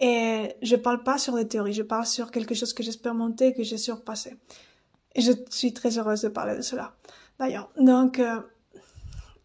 Et 0.00 0.56
je 0.62 0.76
parle 0.76 1.02
pas 1.02 1.18
sur 1.18 1.34
des 1.34 1.46
théories, 1.46 1.74
je 1.74 1.82
parle 1.82 2.06
sur 2.06 2.30
quelque 2.30 2.54
chose 2.54 2.72
que 2.72 2.82
j'ai 2.82 2.88
expérimenté, 2.88 3.52
que 3.52 3.62
j'ai 3.62 3.76
surpassé. 3.76 4.36
Et 5.14 5.20
je 5.20 5.32
suis 5.50 5.72
très 5.72 5.98
heureuse 5.98 6.22
de 6.22 6.28
parler 6.28 6.56
de 6.56 6.62
cela. 6.62 6.94
D'ailleurs, 7.38 7.70
donc 7.78 8.18
euh, 8.18 8.40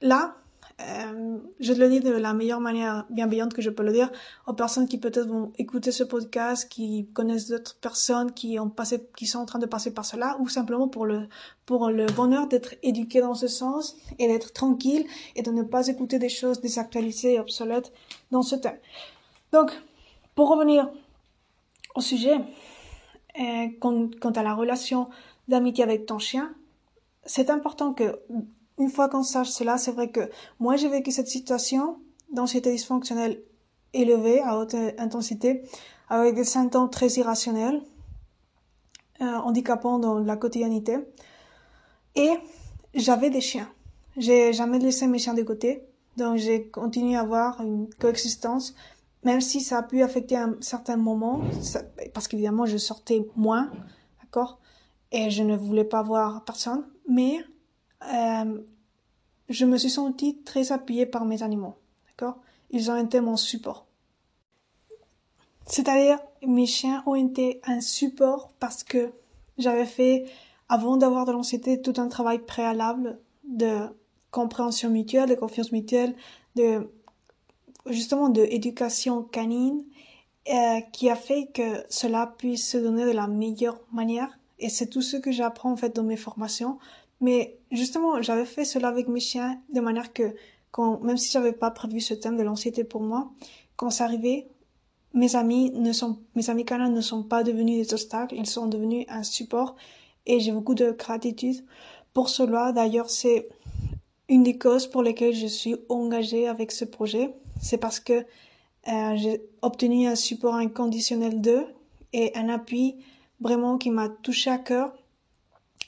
là, 0.02 0.36
euh, 0.80 1.40
je 1.60 1.74
le 1.74 1.90
dis 1.90 2.02
de 2.02 2.12
la 2.12 2.34
meilleure 2.34 2.60
manière 2.60 3.08
bienveillante 3.10 3.54
que 3.54 3.64
je 3.64 3.72
peux 3.72 3.82
le 3.82 3.92
dire 3.92 4.12
aux 4.46 4.54
personnes 4.54 4.88
qui 4.88 5.00
peut-être 5.00 5.28
vont 5.28 5.52
écouter 5.58 5.92
ce 5.92 6.04
podcast, 6.04 6.70
qui 6.70 7.08
connaissent 7.14 7.48
d'autres 7.48 7.78
personnes 7.80 8.32
qui 8.32 8.60
ont 8.60 8.70
passé, 8.70 9.08
qui 9.16 9.26
sont 9.26 9.40
en 9.40 9.46
train 9.46 9.58
de 9.58 9.66
passer 9.66 9.92
par 9.92 10.06
cela, 10.06 10.38
ou 10.40 10.48
simplement 10.48 10.88
pour 10.88 11.08
le, 11.08 11.28
pour 11.66 11.90
le 11.90 12.06
bonheur 12.06 12.48
d'être 12.48 12.76
éduqué 12.84 13.22
dans 13.22 13.34
ce 13.34 13.48
sens 13.48 13.98
et 14.20 14.28
d'être 14.28 14.54
tranquille 14.54 15.08
et 15.36 15.42
de 15.42 15.50
ne 15.50 15.64
pas 15.64 15.88
écouter 15.88 16.20
des 16.20 16.30
choses 16.30 16.62
désactualisées 16.62 17.34
et 17.34 17.40
obsolètes 17.40 17.92
dans 18.30 18.44
ce 18.44 18.56
thème. 18.56 18.78
Donc, 19.52 19.72
pour 20.36 20.50
revenir 20.50 20.92
au 21.96 22.02
sujet, 22.02 22.38
euh, 23.40 23.68
quant 23.80 24.32
à 24.36 24.44
la 24.44 24.54
relation 24.54 25.10
d'amitié 25.48 25.84
avec 25.84 26.06
ton 26.06 26.20
chien, 26.20 26.54
c'est 27.26 27.50
important 27.50 27.94
que 27.94 28.20
une 28.78 28.90
fois 28.90 29.10
qu'on 29.10 29.24
sache 29.24 29.50
cela, 29.50 29.78
c'est 29.78 29.92
vrai 29.92 30.12
que 30.12 30.30
moi 30.60 30.76
j'ai 30.76 30.90
vécu 30.90 31.12
cette 31.12 31.28
situation 31.28 32.00
d'anxiété 32.32 32.72
dysfonctionnelle 32.72 33.42
élevée 33.94 34.42
à 34.42 34.58
haute 34.58 34.76
intensité 34.98 35.64
avec 36.10 36.36
des 36.36 36.44
symptômes 36.44 36.90
très 36.90 37.08
irrationnels, 37.14 37.82
euh, 39.22 39.26
handicapants 39.26 40.00
dans 40.00 40.20
la 40.20 40.38
quotidiennité. 40.38 40.98
Et 42.16 42.32
j'avais 42.94 43.30
des 43.30 43.42
chiens. 43.42 43.70
J'ai 44.16 44.54
jamais 44.54 44.80
laissé 44.80 45.08
mes 45.08 45.20
chiens 45.20 45.34
de 45.34 45.44
côté, 45.44 45.84
donc 46.18 46.38
j'ai 46.38 46.70
continué 46.70 47.16
à 47.16 47.22
avoir 47.22 47.62
une 47.62 47.88
coexistence, 48.00 48.76
même 49.24 49.42
si 49.42 49.62
ça 49.62 49.80
a 49.80 49.84
pu 49.84 50.02
affecter 50.02 50.36
un 50.36 50.56
certain 50.62 50.98
moment, 50.98 51.42
parce 52.14 52.28
qu'évidemment 52.28 52.66
je 52.66 52.78
sortais 52.78 53.28
moins, 53.36 53.70
d'accord, 54.24 54.60
et 55.12 55.30
je 55.30 55.44
ne 55.44 55.56
voulais 55.56 55.84
pas 55.84 56.02
voir 56.02 56.44
personne, 56.46 56.86
mais 57.08 57.40
euh, 58.04 58.62
je 59.50 59.66
me 59.66 59.78
suis 59.78 59.90
sentie 59.90 60.38
très 60.44 60.72
appuyée 60.72 61.06
par 61.06 61.26
mes 61.26 61.44
animaux. 61.44 61.76
D'accord? 62.10 62.38
Ils 62.72 62.92
ont 62.92 62.98
été 62.98 63.22
mon 63.22 63.38
support. 63.38 63.86
C'est-à-dire, 65.66 66.20
mes 66.46 66.66
chiens 66.66 67.04
ont 67.06 67.16
été 67.16 67.62
un 67.66 67.82
support 67.82 68.52
parce 68.60 68.84
que 68.84 69.12
j'avais 69.58 69.86
fait, 69.86 70.26
avant 70.70 70.98
d'avoir 70.98 71.26
de 71.26 71.32
l'anxiété, 71.32 71.82
tout 71.82 71.94
un 71.98 72.08
travail 72.08 72.40
préalable 72.40 73.20
de 73.44 73.80
compréhension 74.32 74.90
mutuelle, 74.90 75.30
de 75.30 75.36
confiance 75.36 75.72
mutuelle, 75.72 76.16
de 76.56 76.90
justement 77.88 78.30
de 78.30 78.44
éducation 78.44 79.24
canine, 79.24 79.84
euh, 80.50 80.80
qui 80.94 81.10
a 81.10 81.16
fait 81.16 81.48
que 81.54 81.84
cela 81.90 82.34
puisse 82.38 82.70
se 82.70 82.78
donner 82.78 83.06
de 83.06 83.12
la 83.12 83.28
meilleure 83.28 83.80
manière. 83.92 84.38
Et 84.60 84.70
c'est 84.70 84.88
tout 84.88 85.02
ce 85.02 85.18
que 85.18 85.32
j'apprends 85.32 85.72
en 85.72 85.78
fait 85.78 85.96
dans 85.96 86.04
mes 86.04 86.18
formations 86.18 86.80
mais 87.22 87.57
justement, 87.72 88.22
j'avais 88.22 88.46
fait 88.46 88.66
cela 88.66 88.88
avec 88.88 89.08
mes 89.08 89.20
chiens 89.20 89.60
de 89.74 89.80
manière 89.80 90.14
que, 90.14 90.36
quand, 90.72 91.00
même 91.02 91.18
si 91.18 91.32
j'avais 91.32 91.54
pas 91.54 91.72
prévu 91.72 92.00
ce 92.00 92.14
thème 92.14 92.38
de 92.38 92.44
l'anxiété 92.44 92.84
pour 92.84 93.02
moi, 93.02 93.32
quand 93.76 93.90
ça 93.90 94.06
arrivait, 94.06 94.48
mes 95.14 95.36
amis 95.36 95.72
ne 95.72 95.92
sont, 95.94 96.20
mes 96.36 96.50
amis 96.50 96.66
canins 96.66 96.90
ne 96.90 97.02
sont 97.02 97.24
pas 97.24 97.44
devenus 97.44 97.88
des 97.88 97.94
obstacles, 97.94 98.36
ils 98.36 98.46
sont 98.46 98.68
devenus 98.68 99.06
un 99.10 99.24
support 99.24 99.76
et 100.26 100.40
j'ai 100.40 100.52
beaucoup 100.52 100.76
de 100.76 100.92
gratitude 100.92 101.66
pour 102.14 102.30
cela. 102.30 102.72
D'ailleurs, 102.72 103.10
c'est 103.10 103.48
une 104.30 104.44
des 104.44 104.58
causes 104.58 104.88
pour 104.88 105.02
lesquelles 105.04 105.34
je 105.34 105.48
suis 105.48 105.76
engagée 105.90 106.48
avec 106.48 106.72
ce 106.72 106.86
projet. 106.86 107.34
C'est 107.62 107.78
parce 107.78 108.00
que 108.00 108.26
euh, 108.88 109.16
j'ai 109.16 109.42
obtenu 109.62 110.08
un 110.08 110.16
support 110.16 110.56
inconditionnel 110.56 111.42
d'eux 111.42 111.66
et 112.14 112.36
un 112.36 112.50
appui 112.50 112.96
vraiment 113.40 113.78
qui 113.78 113.90
m'a 113.90 114.10
touché 114.10 114.50
à 114.50 114.58
cœur 114.58 114.94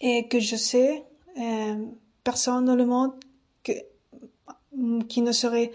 et 0.02 0.28
que 0.28 0.40
je 0.40 0.56
sais 0.56 1.06
euh, 1.38 1.86
personne 2.24 2.66
dans 2.66 2.76
le 2.76 2.86
monde 2.86 3.14
que, 3.64 3.72
qui 5.08 5.22
ne 5.22 5.32
serait 5.32 5.72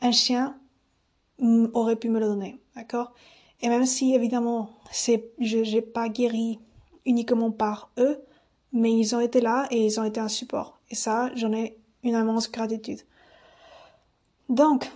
un 0.00 0.12
chien 0.12 0.56
aurait 1.74 1.96
pu 1.96 2.08
me 2.08 2.18
le 2.18 2.26
donner, 2.26 2.58
d'accord? 2.74 3.12
Et 3.60 3.68
même 3.68 3.86
si 3.86 4.14
évidemment 4.14 4.70
c'est 4.90 5.30
je 5.38 5.64
j'ai 5.64 5.82
pas 5.82 6.08
guéri 6.08 6.58
uniquement 7.04 7.50
par 7.50 7.90
eux, 7.98 8.22
mais 8.72 8.92
ils 8.92 9.14
ont 9.14 9.20
été 9.20 9.40
là 9.40 9.66
et 9.70 9.84
ils 9.84 10.00
ont 10.00 10.04
été 10.04 10.20
un 10.20 10.28
support. 10.28 10.78
Et 10.90 10.94
ça, 10.94 11.30
j'en 11.34 11.52
ai 11.52 11.78
une 12.02 12.14
immense 12.14 12.50
gratitude. 12.50 13.00
Donc, 14.48 14.90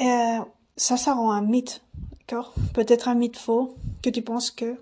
euh, 0.00 0.38
ça, 0.76 0.96
ça 0.96 1.14
rend 1.14 1.32
un 1.32 1.42
mythe, 1.42 1.82
d'accord? 2.20 2.54
Peut-être 2.74 3.08
un 3.08 3.14
mythe 3.14 3.36
faux, 3.36 3.76
que 4.02 4.10
tu 4.10 4.22
penses 4.22 4.50
que 4.50 4.76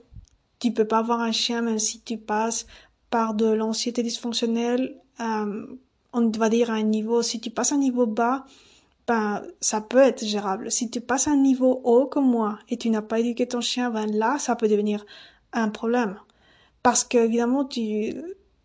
tu 0.58 0.72
peux 0.72 0.86
pas 0.86 0.98
avoir 0.98 1.20
un 1.20 1.32
chien 1.32 1.62
même 1.62 1.78
si 1.78 2.00
tu 2.00 2.16
passes 2.18 2.66
par 3.10 3.34
de 3.34 3.46
l'anxiété 3.46 4.02
dysfonctionnelle, 4.02 4.96
euh, 5.20 5.66
on 6.12 6.30
va 6.30 6.48
dire 6.48 6.70
à 6.70 6.74
un 6.74 6.82
niveau, 6.82 7.22
si 7.22 7.40
tu 7.40 7.50
passes 7.50 7.72
un 7.72 7.78
niveau 7.78 8.06
bas, 8.06 8.44
ben, 9.06 9.42
ça 9.60 9.80
peut 9.80 9.98
être 9.98 10.24
gérable. 10.24 10.70
Si 10.70 10.90
tu 10.90 11.00
passes 11.00 11.28
un 11.28 11.36
niveau 11.36 11.80
haut 11.84 12.06
comme 12.06 12.30
moi 12.30 12.58
et 12.68 12.76
tu 12.76 12.90
n'as 12.90 13.02
pas 13.02 13.20
éduqué 13.20 13.46
ton 13.46 13.60
chien, 13.60 13.90
ben 13.90 14.06
là, 14.06 14.38
ça 14.38 14.56
peut 14.56 14.68
devenir 14.68 15.04
un 15.52 15.68
problème. 15.68 16.16
Parce 16.82 17.04
que, 17.04 17.18
évidemment, 17.18 17.64
tu, 17.64 18.14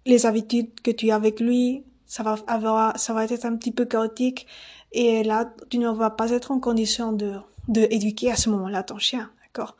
les 0.06 0.26
habitudes 0.26 0.80
que 0.82 0.92
tu 0.92 1.10
as 1.10 1.16
avec 1.16 1.40
lui, 1.40 1.84
ça 2.06 2.24
va 2.24 2.38
avoir, 2.48 2.98
ça 3.00 3.14
va 3.14 3.26
être 3.26 3.46
un 3.46 3.56
petit 3.56 3.72
peu 3.72 3.86
chaotique. 3.86 4.48
Et 4.92 5.24
là, 5.24 5.52
tu 5.70 5.80
ne 5.80 5.90
vas 5.90 6.12
pas 6.12 6.30
être 6.32 6.52
en 6.52 6.60
condition 6.60 7.12
de, 7.12 7.34
de 7.68 7.88
éduquer 7.90 8.32
à 8.32 8.36
ce 8.36 8.50
moment-là 8.52 8.84
ton 8.84 9.00
chien. 9.00 9.32
D'accord? 9.44 9.76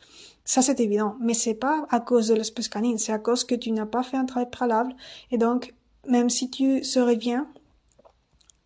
Ça, 0.46 0.62
c'est 0.62 0.80
évident. 0.80 1.16
Mais 1.20 1.34
c'est 1.34 1.56
pas 1.56 1.88
à 1.90 2.00
cause 2.00 2.28
de 2.28 2.36
l'espèce 2.36 2.70
canine. 2.70 3.00
C'est 3.00 3.12
à 3.12 3.20
cause 3.20 3.44
que 3.44 3.56
tu 3.56 3.72
n'as 3.72 3.88
pas 3.88 4.04
fait 4.04 4.18
un 4.18 4.26
travail 4.26 4.50
préalable. 4.50 4.96
Et 5.32 5.38
donc, 5.38 5.74
même 6.08 6.30
si 6.30 6.50
tu 6.52 6.84
serais 6.84 7.16
bien, 7.16 7.48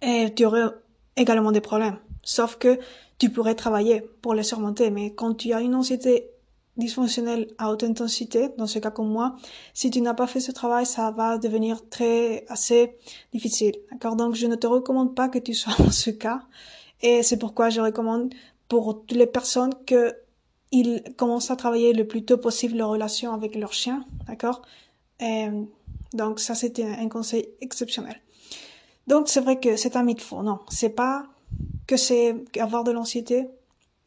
et 0.01 0.33
tu 0.35 0.45
aurais 0.45 0.67
également 1.15 1.51
des 1.51 1.61
problèmes. 1.61 1.97
Sauf 2.23 2.57
que 2.57 2.79
tu 3.17 3.29
pourrais 3.29 3.55
travailler 3.55 4.01
pour 4.21 4.33
les 4.33 4.43
surmonter. 4.43 4.91
Mais 4.91 5.13
quand 5.13 5.33
tu 5.35 5.53
as 5.53 5.61
une 5.61 5.75
anxiété 5.75 6.29
dysfonctionnelle 6.77 7.47
à 7.57 7.71
haute 7.71 7.83
intensité, 7.83 8.49
dans 8.57 8.67
ce 8.67 8.79
cas 8.79 8.91
comme 8.91 9.09
moi, 9.09 9.35
si 9.73 9.89
tu 9.89 10.01
n'as 10.01 10.13
pas 10.13 10.27
fait 10.27 10.39
ce 10.39 10.51
travail, 10.51 10.85
ça 10.85 11.11
va 11.11 11.37
devenir 11.37 11.87
très, 11.89 12.45
assez 12.49 12.97
difficile. 13.33 13.75
D'accord? 13.91 14.15
Donc, 14.15 14.35
je 14.35 14.47
ne 14.47 14.55
te 14.55 14.67
recommande 14.67 15.15
pas 15.15 15.29
que 15.29 15.39
tu 15.39 15.53
sois 15.53 15.73
dans 15.79 15.91
ce 15.91 16.09
cas. 16.09 16.41
Et 17.01 17.23
c'est 17.23 17.37
pourquoi 17.37 17.69
je 17.69 17.79
recommande 17.79 18.33
pour 18.67 19.05
toutes 19.05 19.17
les 19.17 19.27
personnes 19.27 19.73
que 19.85 20.13
ils 20.71 21.03
commencent 21.17 21.51
à 21.51 21.55
travailler 21.55 21.93
le 21.93 22.07
plus 22.07 22.23
tôt 22.25 22.37
possible 22.37 22.77
leur 22.77 22.89
relation 22.89 23.33
avec 23.33 23.55
leur 23.55 23.73
chien, 23.73 24.05
d'accord? 24.27 24.61
Donc 26.13 26.39
ça, 26.39 26.55
c'était 26.55 26.85
un 26.85 27.09
conseil 27.09 27.49
exceptionnel. 27.61 28.19
Donc 29.07 29.27
c'est 29.27 29.41
vrai 29.41 29.59
que 29.59 29.75
c'est 29.75 29.95
un 29.95 30.03
mythe 30.03 30.21
faux. 30.21 30.43
Non, 30.43 30.59
c'est 30.69 30.89
pas 30.89 31.25
que 31.87 31.97
c'est 31.97 32.35
avoir 32.59 32.83
de 32.83 32.91
l'anxiété 32.91 33.47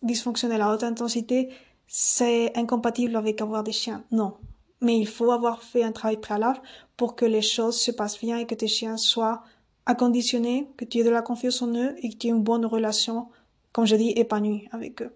dysfonctionnelle 0.02 0.60
à 0.60 0.72
haute 0.72 0.82
intensité, 0.82 1.48
c'est 1.86 2.56
incompatible 2.56 3.16
avec 3.16 3.40
avoir 3.40 3.62
des 3.62 3.72
chiens. 3.72 4.04
Non. 4.10 4.34
Mais 4.80 4.98
il 4.98 5.06
faut 5.06 5.30
avoir 5.30 5.62
fait 5.62 5.84
un 5.84 5.92
travail 5.92 6.16
préalable 6.16 6.60
pour 6.96 7.14
que 7.14 7.24
les 7.24 7.42
choses 7.42 7.76
se 7.78 7.90
passent 7.92 8.18
bien 8.18 8.38
et 8.38 8.46
que 8.46 8.54
tes 8.54 8.66
chiens 8.66 8.96
soient 8.96 9.42
acconditionnés, 9.86 10.68
que 10.76 10.84
tu 10.84 10.98
aies 10.98 11.04
de 11.04 11.10
la 11.10 11.22
confiance 11.22 11.62
en 11.62 11.74
eux 11.74 11.94
et 11.98 12.10
que 12.10 12.16
tu 12.16 12.26
aies 12.26 12.30
une 12.30 12.42
bonne 12.42 12.66
relation, 12.66 13.28
comme 13.72 13.86
je 13.86 13.96
dis, 13.96 14.10
épanouie 14.10 14.68
avec 14.72 15.02
eux. 15.02 15.12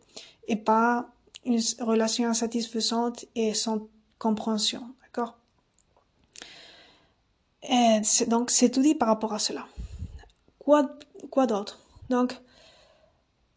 Et 0.48 0.56
pas 0.56 1.08
une 1.46 1.60
relation 1.80 2.28
insatisfaisante 2.28 3.24
et 3.34 3.54
sans 3.54 3.88
compréhension. 4.18 4.82
D'accord? 5.02 5.38
Donc, 8.28 8.50
c'est 8.50 8.70
tout 8.70 8.82
dit 8.82 8.94
par 8.94 9.08
rapport 9.08 9.32
à 9.32 9.38
cela. 9.38 9.66
Quoi, 10.58 10.88
quoi 11.30 11.46
d'autre? 11.46 11.80
Donc, 12.10 12.36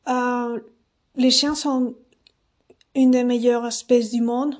euh, 0.08 0.60
les 1.15 1.31
chiens 1.31 1.55
sont 1.55 1.96
une 2.96 3.12
des 3.12 3.24
meilleures 3.24 3.65
espèces 3.65 4.12
du 4.12 4.22
monde 4.22 4.55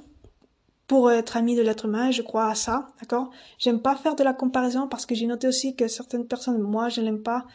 pour 0.88 1.12
être 1.12 1.38
ami 1.38 1.56
de 1.56 1.62
l'être 1.62 1.86
humain, 1.86 2.10
je 2.10 2.24
crois 2.24 2.48
à 2.50 2.56
ça, 2.56 2.90
d'accord? 3.00 3.30
J'aime 3.60 3.80
pas 3.80 3.96
faire 3.96 4.16
de 4.16 4.24
la 4.24 4.34
comparaison 4.34 4.88
parce 4.88 5.06
que 5.06 5.14
j'ai 5.14 5.28
noté 5.28 5.48
aussi 5.48 5.76
que 5.76 5.88
certaines 5.88 6.26
personnes, 6.26 6.60
moi, 6.60 6.90
je 6.90 7.02
l'aime 7.02 7.22
pas, 7.22 7.46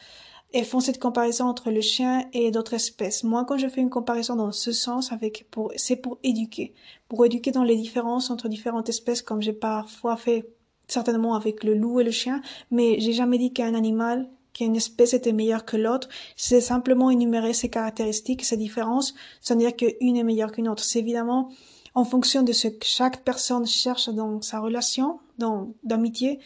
et 0.55 0.63
font 0.63 0.79
cette 0.79 1.01
comparaison 1.01 1.47
entre 1.47 1.73
le 1.73 1.81
chien 1.81 2.27
et 2.33 2.53
d'autres 2.53 2.75
espèces. 2.75 3.25
Moi, 3.25 3.45
quand 3.45 3.59
je 3.59 3.67
fais 3.67 3.81
une 3.81 3.91
comparaison 3.91 4.37
dans 4.37 4.53
ce 4.53 4.71
sens, 4.71 5.11
avec 5.11 5.47
pour, 5.51 5.73
c'est 5.77 5.97
pour 5.97 6.19
éduquer, 6.23 6.73
pour 7.09 7.27
éduquer 7.27 7.51
dans 7.51 7.65
les 7.65 7.77
différences 7.77 8.31
entre 8.31 8.49
différentes 8.49 8.89
espèces, 8.89 9.21
comme 9.21 9.43
j'ai 9.43 9.53
parfois 9.53 10.17
fait 10.17 10.49
certainement 10.87 11.35
avec 11.35 11.65
le 11.65 11.75
loup 11.75 11.99
et 12.01 12.05
le 12.05 12.13
chien, 12.13 12.41
mais 12.71 13.01
j'ai 13.01 13.13
jamais 13.13 13.37
dit 13.37 13.53
qu'un 13.53 13.75
animal, 13.75 14.31
qu'une 14.53 14.77
espèce 14.77 15.13
était 15.13 15.33
meilleure 15.33 15.65
que 15.65 15.77
l'autre. 15.77 16.09
C'est 16.37 16.61
simplement 16.61 17.11
énumérer 17.11 17.53
ses 17.53 17.69
caractéristiques, 17.69 18.45
ses 18.45 18.57
différences, 18.57 19.15
sans 19.41 19.57
dire 19.57 19.75
qu'une 19.75 20.17
est 20.17 20.23
meilleure 20.23 20.53
qu'une 20.53 20.69
autre. 20.69 20.85
C'est 20.85 21.01
évidemment 21.01 21.51
en 21.97 22.05
fonction 22.05 22.45
de 22.45 22.53
ce 22.53 22.69
que 22.69 22.87
chaque 22.87 23.25
personne 23.25 23.67
cherche 23.67 24.09
dans 24.09 24.41
sa 24.41 24.61
relation, 24.61 25.19
dans 25.39 25.73
d'amitié, 25.83 26.39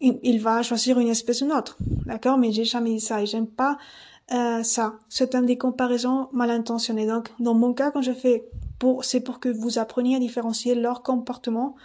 il 0.00 0.40
va 0.40 0.62
choisir 0.62 0.98
une 0.98 1.08
espèce 1.08 1.42
ou 1.42 1.46
une 1.46 1.52
autre. 1.52 1.76
D'accord? 2.06 2.38
Mais 2.38 2.52
j'ai 2.52 2.64
jamais 2.64 2.90
dit 2.90 3.00
ça 3.00 3.22
et 3.22 3.26
j'aime 3.26 3.46
pas 3.46 3.78
euh, 4.32 4.62
ça. 4.62 4.94
C'est 5.08 5.34
un 5.34 5.42
des 5.42 5.56
comparaisons 5.56 6.28
mal 6.32 6.50
intentionnées. 6.50 7.06
Donc, 7.06 7.28
dans 7.38 7.54
mon 7.54 7.72
cas, 7.72 7.90
quand 7.90 8.02
je 8.02 8.12
fais 8.12 8.48
pour, 8.78 9.04
c'est 9.04 9.20
pour 9.20 9.40
que 9.40 9.48
vous 9.48 9.78
appreniez 9.78 10.16
à 10.16 10.18
différencier 10.18 10.74
leur 10.74 11.02
comportement 11.02 11.76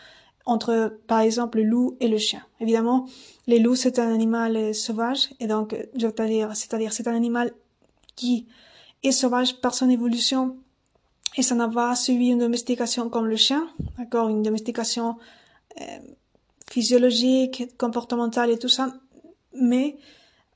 entre, 0.45 0.97
par 1.07 1.19
exemple, 1.19 1.59
le 1.59 1.65
loup 1.65 1.97
et 1.99 2.07
le 2.07 2.17
chien. 2.17 2.41
Évidemment, 2.59 3.07
les 3.47 3.59
loups, 3.59 3.75
c'est 3.75 3.99
un 3.99 4.11
animal 4.11 4.73
sauvage 4.73 5.29
et 5.39 5.47
donc, 5.47 5.75
je 5.95 6.07
veux 6.07 6.27
dire, 6.27 6.55
c'est-à-dire, 6.55 6.93
c'est 6.93 7.07
un 7.07 7.15
animal 7.15 7.51
qui 8.15 8.47
est 9.03 9.11
sauvage 9.11 9.61
par 9.61 9.75
son 9.75 9.89
évolution 9.89 10.57
et 11.37 11.43
ça 11.43 11.55
n'a 11.55 11.67
pas 11.67 11.95
suivi 11.95 12.29
une 12.29 12.39
domestication 12.39 13.09
comme 13.09 13.27
le 13.27 13.35
chien, 13.35 13.67
d'accord, 13.97 14.29
une 14.29 14.41
domestication 14.41 15.17
euh, 15.79 15.83
physiologique, 16.71 17.77
comportementale 17.77 18.49
et 18.49 18.57
tout 18.57 18.69
ça, 18.69 18.93
mais 19.53 19.97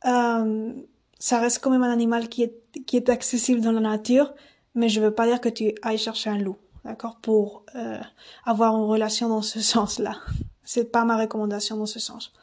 euh, 0.05 0.73
ça 1.19 1.39
reste 1.39 1.59
quand 1.61 1.69
même 1.69 1.83
un 1.83 1.91
animal 1.91 2.29
qui 2.29 2.43
est 2.43 2.61
qui 2.85 2.97
est 2.97 3.09
accessible 3.09 3.61
dans 3.61 3.71
la 3.71 3.81
nature, 3.81 4.33
mais 4.75 4.89
je 4.89 5.01
veux 5.01 5.13
pas 5.13 5.25
dire 5.25 5.41
que 5.41 5.49
tu 5.49 5.73
ailles 5.83 5.97
chercher 5.97 6.29
un 6.29 6.37
loup, 6.37 6.57
d'accord, 6.83 7.17
pour 7.21 7.63
euh, 7.75 7.99
avoir 8.45 8.75
une 8.77 8.83
relation 8.83 9.29
dans 9.29 9.41
ce 9.41 9.59
sens-là. 9.59 10.15
C'est 10.63 10.91
pas 10.91 11.05
ma 11.05 11.17
recommandation 11.17 11.77
dans 11.77 11.85
ce 11.85 11.99
sens. 11.99 12.33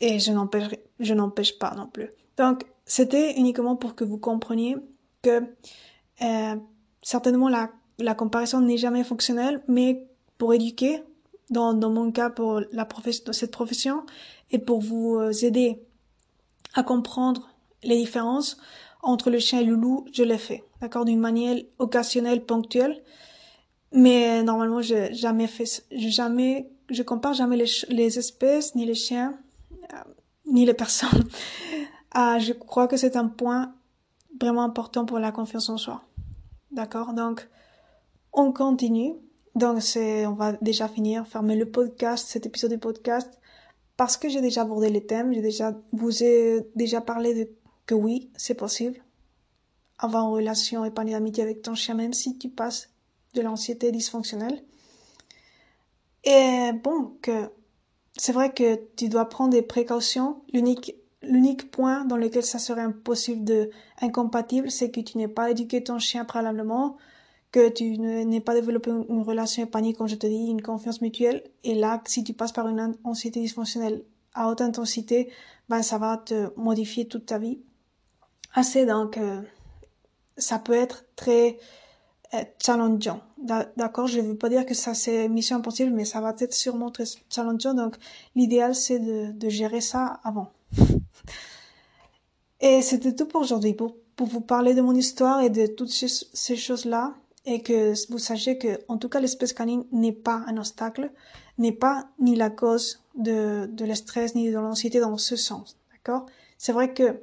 Et 0.00 0.18
je 0.18 0.30
n'empêche 0.32 0.68
je 1.00 1.14
n'empêche 1.14 1.58
pas 1.58 1.74
non 1.74 1.86
plus. 1.86 2.10
Donc 2.36 2.64
c'était 2.84 3.36
uniquement 3.36 3.76
pour 3.76 3.94
que 3.94 4.04
vous 4.04 4.18
compreniez 4.18 4.76
que 5.22 5.42
euh, 6.22 6.56
certainement 7.02 7.48
la, 7.48 7.70
la 7.98 8.14
comparaison 8.14 8.60
n'est 8.60 8.76
jamais 8.76 9.04
fonctionnelle, 9.04 9.62
mais 9.68 10.06
pour 10.38 10.54
éduquer, 10.54 11.02
dans, 11.50 11.74
dans 11.74 11.90
mon 11.90 12.10
cas 12.12 12.30
pour 12.30 12.62
la 12.72 12.84
profession, 12.84 13.32
cette 13.32 13.50
profession, 13.50 14.04
et 14.50 14.58
pour 14.58 14.80
vous 14.80 15.16
euh, 15.16 15.32
aider 15.42 15.82
à 16.74 16.82
comprendre 16.82 17.48
les 17.82 17.96
différences 17.96 18.58
entre 19.02 19.30
le 19.30 19.38
chien 19.38 19.60
et 19.60 19.64
le 19.64 19.74
loup, 19.74 20.06
je 20.12 20.22
l'ai 20.22 20.38
fait, 20.38 20.64
d'accord, 20.80 21.04
d'une 21.04 21.20
manière 21.20 21.56
occasionnelle, 21.78 22.44
ponctuelle, 22.44 23.02
mais 23.92 24.42
normalement, 24.42 24.82
je 24.82 25.12
jamais 25.12 25.46
fait, 25.46 25.84
jamais, 25.92 26.70
je 26.90 27.02
compare 27.02 27.34
jamais 27.34 27.56
les, 27.56 27.70
les 27.88 28.18
espèces, 28.18 28.74
ni 28.74 28.84
les 28.84 28.94
chiens, 28.94 29.38
euh, 29.72 29.96
ni 30.46 30.66
les 30.66 30.74
personnes. 30.74 31.28
ah, 32.12 32.38
je 32.38 32.52
crois 32.52 32.88
que 32.88 32.96
c'est 32.96 33.16
un 33.16 33.28
point 33.28 33.74
vraiment 34.40 34.62
important 34.62 35.04
pour 35.06 35.18
la 35.18 35.32
confiance 35.32 35.68
en 35.68 35.78
soi. 35.78 36.02
D'accord 36.70 37.14
Donc, 37.14 37.48
on 38.32 38.52
continue. 38.52 39.14
Donc, 39.58 39.82
on 39.96 40.34
va 40.34 40.52
déjà 40.62 40.86
finir, 40.88 41.26
fermer 41.26 41.56
le 41.56 41.68
podcast, 41.68 42.28
cet 42.28 42.46
épisode 42.46 42.70
du 42.70 42.78
podcast, 42.78 43.28
parce 43.96 44.16
que 44.16 44.28
j'ai 44.28 44.40
déjà 44.40 44.62
abordé 44.62 44.88
les 44.88 45.04
thèmes, 45.04 45.32
j'ai 45.32 45.42
déjà, 45.42 45.74
vous 45.92 46.22
ai 46.22 46.64
déjà 46.76 47.00
parlé 47.00 47.34
de 47.34 47.50
que 47.84 47.94
oui, 47.94 48.30
c'est 48.36 48.54
possible. 48.54 49.02
Avoir 49.98 50.24
une 50.26 50.32
relation 50.34 50.84
épanouie 50.84 51.10
d'amitié 51.10 51.42
avec 51.42 51.62
ton 51.62 51.74
chien, 51.74 51.94
même 51.96 52.12
si 52.12 52.38
tu 52.38 52.48
passes 52.48 52.90
de 53.34 53.40
l'anxiété 53.40 53.90
dysfonctionnelle. 53.90 54.62
Et 56.22 56.70
bon, 56.84 57.16
que 57.20 57.50
c'est 58.16 58.32
vrai 58.32 58.52
que 58.52 58.80
tu 58.94 59.08
dois 59.08 59.28
prendre 59.28 59.50
des 59.50 59.62
précautions. 59.62 60.40
L'unique 60.52 60.94
L'unique 61.20 61.72
point 61.72 62.04
dans 62.04 62.16
lequel 62.16 62.44
ça 62.44 62.60
serait 62.60 62.82
impossible 62.82 63.44
de 63.44 63.70
incompatible, 64.00 64.70
c'est 64.70 64.92
que 64.92 65.00
tu 65.00 65.18
n'aies 65.18 65.26
pas 65.26 65.50
éduqué 65.50 65.82
ton 65.82 65.98
chien 65.98 66.24
préalablement, 66.24 66.96
que 67.50 67.68
tu 67.68 67.98
n'aies 67.98 68.40
pas 68.40 68.54
développé 68.54 68.90
une 68.90 69.22
relation 69.22 69.62
épanouie, 69.62 69.94
comme 69.94 70.08
je 70.08 70.16
te 70.16 70.26
dis, 70.26 70.46
une 70.46 70.62
confiance 70.62 71.00
mutuelle. 71.00 71.42
Et 71.64 71.74
là, 71.74 72.02
si 72.06 72.22
tu 72.24 72.34
passes 72.34 72.52
par 72.52 72.68
une 72.68 72.96
anxiété 73.04 73.40
dysfonctionnelle 73.40 74.04
à 74.34 74.48
haute 74.48 74.60
intensité, 74.60 75.30
ben 75.68 75.82
ça 75.82 75.98
va 75.98 76.18
te 76.18 76.50
modifier 76.58 77.08
toute 77.08 77.26
ta 77.26 77.38
vie. 77.38 77.60
Assez 78.54 78.86
donc, 78.86 79.16
euh, 79.16 79.40
ça 80.36 80.58
peut 80.58 80.74
être 80.74 81.04
très 81.16 81.58
euh, 82.34 82.44
challengeant. 82.62 83.20
D'accord, 83.38 84.06
je 84.06 84.20
veux 84.20 84.36
pas 84.36 84.48
dire 84.48 84.66
que 84.66 84.74
ça 84.74 84.94
c'est 84.94 85.28
mission 85.28 85.56
impossible, 85.56 85.92
mais 85.92 86.04
ça 86.04 86.20
va 86.20 86.34
être 86.38 86.54
sûrement 86.54 86.90
très 86.90 87.04
challengeant. 87.30 87.74
Donc, 87.74 87.96
l'idéal 88.34 88.74
c'est 88.74 88.98
de, 88.98 89.32
de 89.32 89.48
gérer 89.48 89.80
ça 89.80 90.20
avant. 90.24 90.52
Et 92.60 92.82
c'était 92.82 93.14
tout 93.14 93.26
pour 93.26 93.42
aujourd'hui, 93.42 93.74
pour, 93.74 93.96
pour 94.16 94.26
vous 94.26 94.40
parler 94.40 94.74
de 94.74 94.80
mon 94.80 94.94
histoire 94.94 95.40
et 95.40 95.50
de 95.50 95.66
toutes 95.66 95.90
ces, 95.90 96.56
choses-là, 96.56 97.14
et 97.48 97.62
que 97.62 97.94
vous 98.12 98.18
sachiez 98.18 98.58
que, 98.58 98.78
en 98.88 98.98
tout 98.98 99.08
cas, 99.08 99.20
l'espèce 99.20 99.54
canine 99.54 99.84
n'est 99.90 100.12
pas 100.12 100.44
un 100.46 100.58
obstacle, 100.58 101.10
n'est 101.56 101.72
pas 101.72 102.06
ni 102.18 102.36
la 102.36 102.50
cause 102.50 103.02
de, 103.14 103.66
de 103.72 103.84
le 103.86 103.94
stress 103.94 104.34
ni 104.34 104.50
de 104.50 104.54
l'anxiété 104.54 105.00
dans 105.00 105.16
ce 105.16 105.34
sens, 105.34 105.78
d'accord? 105.92 106.26
C'est 106.58 106.72
vrai 106.72 106.92
que 106.92 107.22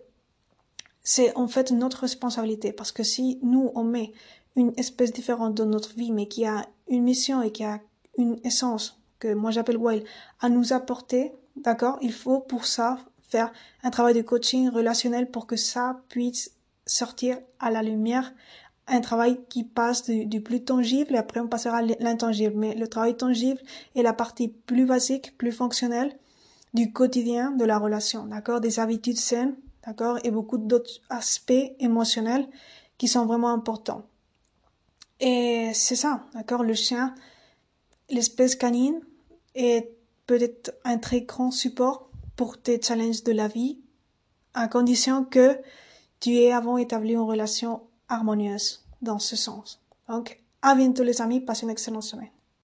c'est 1.04 1.36
en 1.36 1.48
fait 1.48 1.72
notre 1.72 2.00
responsabilité, 2.00 2.74
parce 2.74 2.92
que 2.92 3.04
si 3.04 3.38
nous, 3.44 3.72
on 3.76 3.84
met 3.84 4.14
une 4.56 4.74
espèce 4.78 5.14
différente 5.14 5.54
dans 5.54 5.68
notre 5.68 5.94
vie, 5.94 6.12
mais 6.12 6.28
qui 6.28 6.44
a 6.46 6.66
une 6.88 7.04
mission 7.04 7.44
et 7.44 7.52
qui 7.52 7.64
a 7.64 7.80
une 8.18 8.40
essence, 8.44 9.00
que 9.20 9.32
moi 9.32 9.52
j'appelle 9.52 9.78
wild, 9.78 10.04
à 10.40 10.50
nous 10.50 10.74
apporter, 10.74 11.34
d'accord? 11.56 12.00
Il 12.02 12.14
faut 12.14 12.40
pour 12.40 12.66
ça 12.66 12.98
faire 13.30 13.54
un 13.84 13.92
travail 13.92 14.16
de 14.16 14.24
coaching 14.24 14.70
relationnel 14.70 15.30
pour 15.30 15.46
que 15.46 15.56
ça 15.56 16.02
puisse 16.10 16.52
sortir 16.88 17.38
à 17.60 17.70
la 17.70 17.84
lumière 17.84 18.34
un 18.88 19.02
travail 19.02 19.40
qui 19.50 19.64
passe 19.64 20.10
du, 20.10 20.42
plus 20.42 20.64
tangible 20.64 21.16
et 21.16 21.18
après 21.18 21.40
on 21.40 21.48
passera 21.48 21.78
à 21.78 21.82
l'intangible. 21.82 22.54
Mais 22.56 22.76
le 22.76 22.88
travail 22.88 23.18
tangible 23.18 23.60
est 23.96 24.04
la 24.04 24.14
partie 24.14 24.48
plus 24.50 24.86
basique, 24.86 25.38
plus 25.38 25.52
fonctionnelle 25.52 26.18
du 26.74 26.92
quotidien 26.92 27.52
de 27.52 27.66
la 27.66 27.80
relation, 27.80 28.26
d'accord? 28.26 28.60
Des 28.60 28.80
habitudes 28.80 29.18
saines, 29.18 29.56
d'accord? 29.86 30.20
Et 30.24 30.32
beaucoup 30.32 30.58
d'autres 30.58 31.02
aspects 31.10 31.54
émotionnels 31.80 32.48
qui 32.98 33.08
sont 33.08 33.26
vraiment 33.26 33.50
importants. 33.50 34.06
Et 35.20 35.72
c'est 35.74 35.96
ça, 35.96 36.26
d'accord? 36.34 36.64
Le 36.64 36.74
chien, 36.74 37.16
l'espèce 38.10 38.56
canine 38.56 39.00
est 39.56 39.90
peut-être 40.28 40.74
un 40.84 40.98
très 40.98 41.22
grand 41.22 41.52
support 41.52 42.10
pour 42.36 42.62
tes 42.62 42.82
challenges 42.82 43.24
de 43.24 43.32
la 43.32 43.48
vie, 43.48 43.80
à 44.54 44.68
condition 44.68 45.24
que 45.24 45.58
tu 46.20 46.36
aies 46.38 46.52
avant 46.52 46.78
établi 46.78 47.14
une 47.14 47.20
relation 47.20 47.82
harmonieuse 48.10 48.86
dans 49.02 49.20
ce 49.20 49.36
sens. 49.36 49.82
Donc, 50.08 50.42
à 50.62 50.76
bientôt 50.76 51.04
les 51.04 51.22
amis, 51.22 51.42
passez 51.42 51.64
une 51.64 51.72
excellente 51.72 52.04
semaine. 52.04 52.30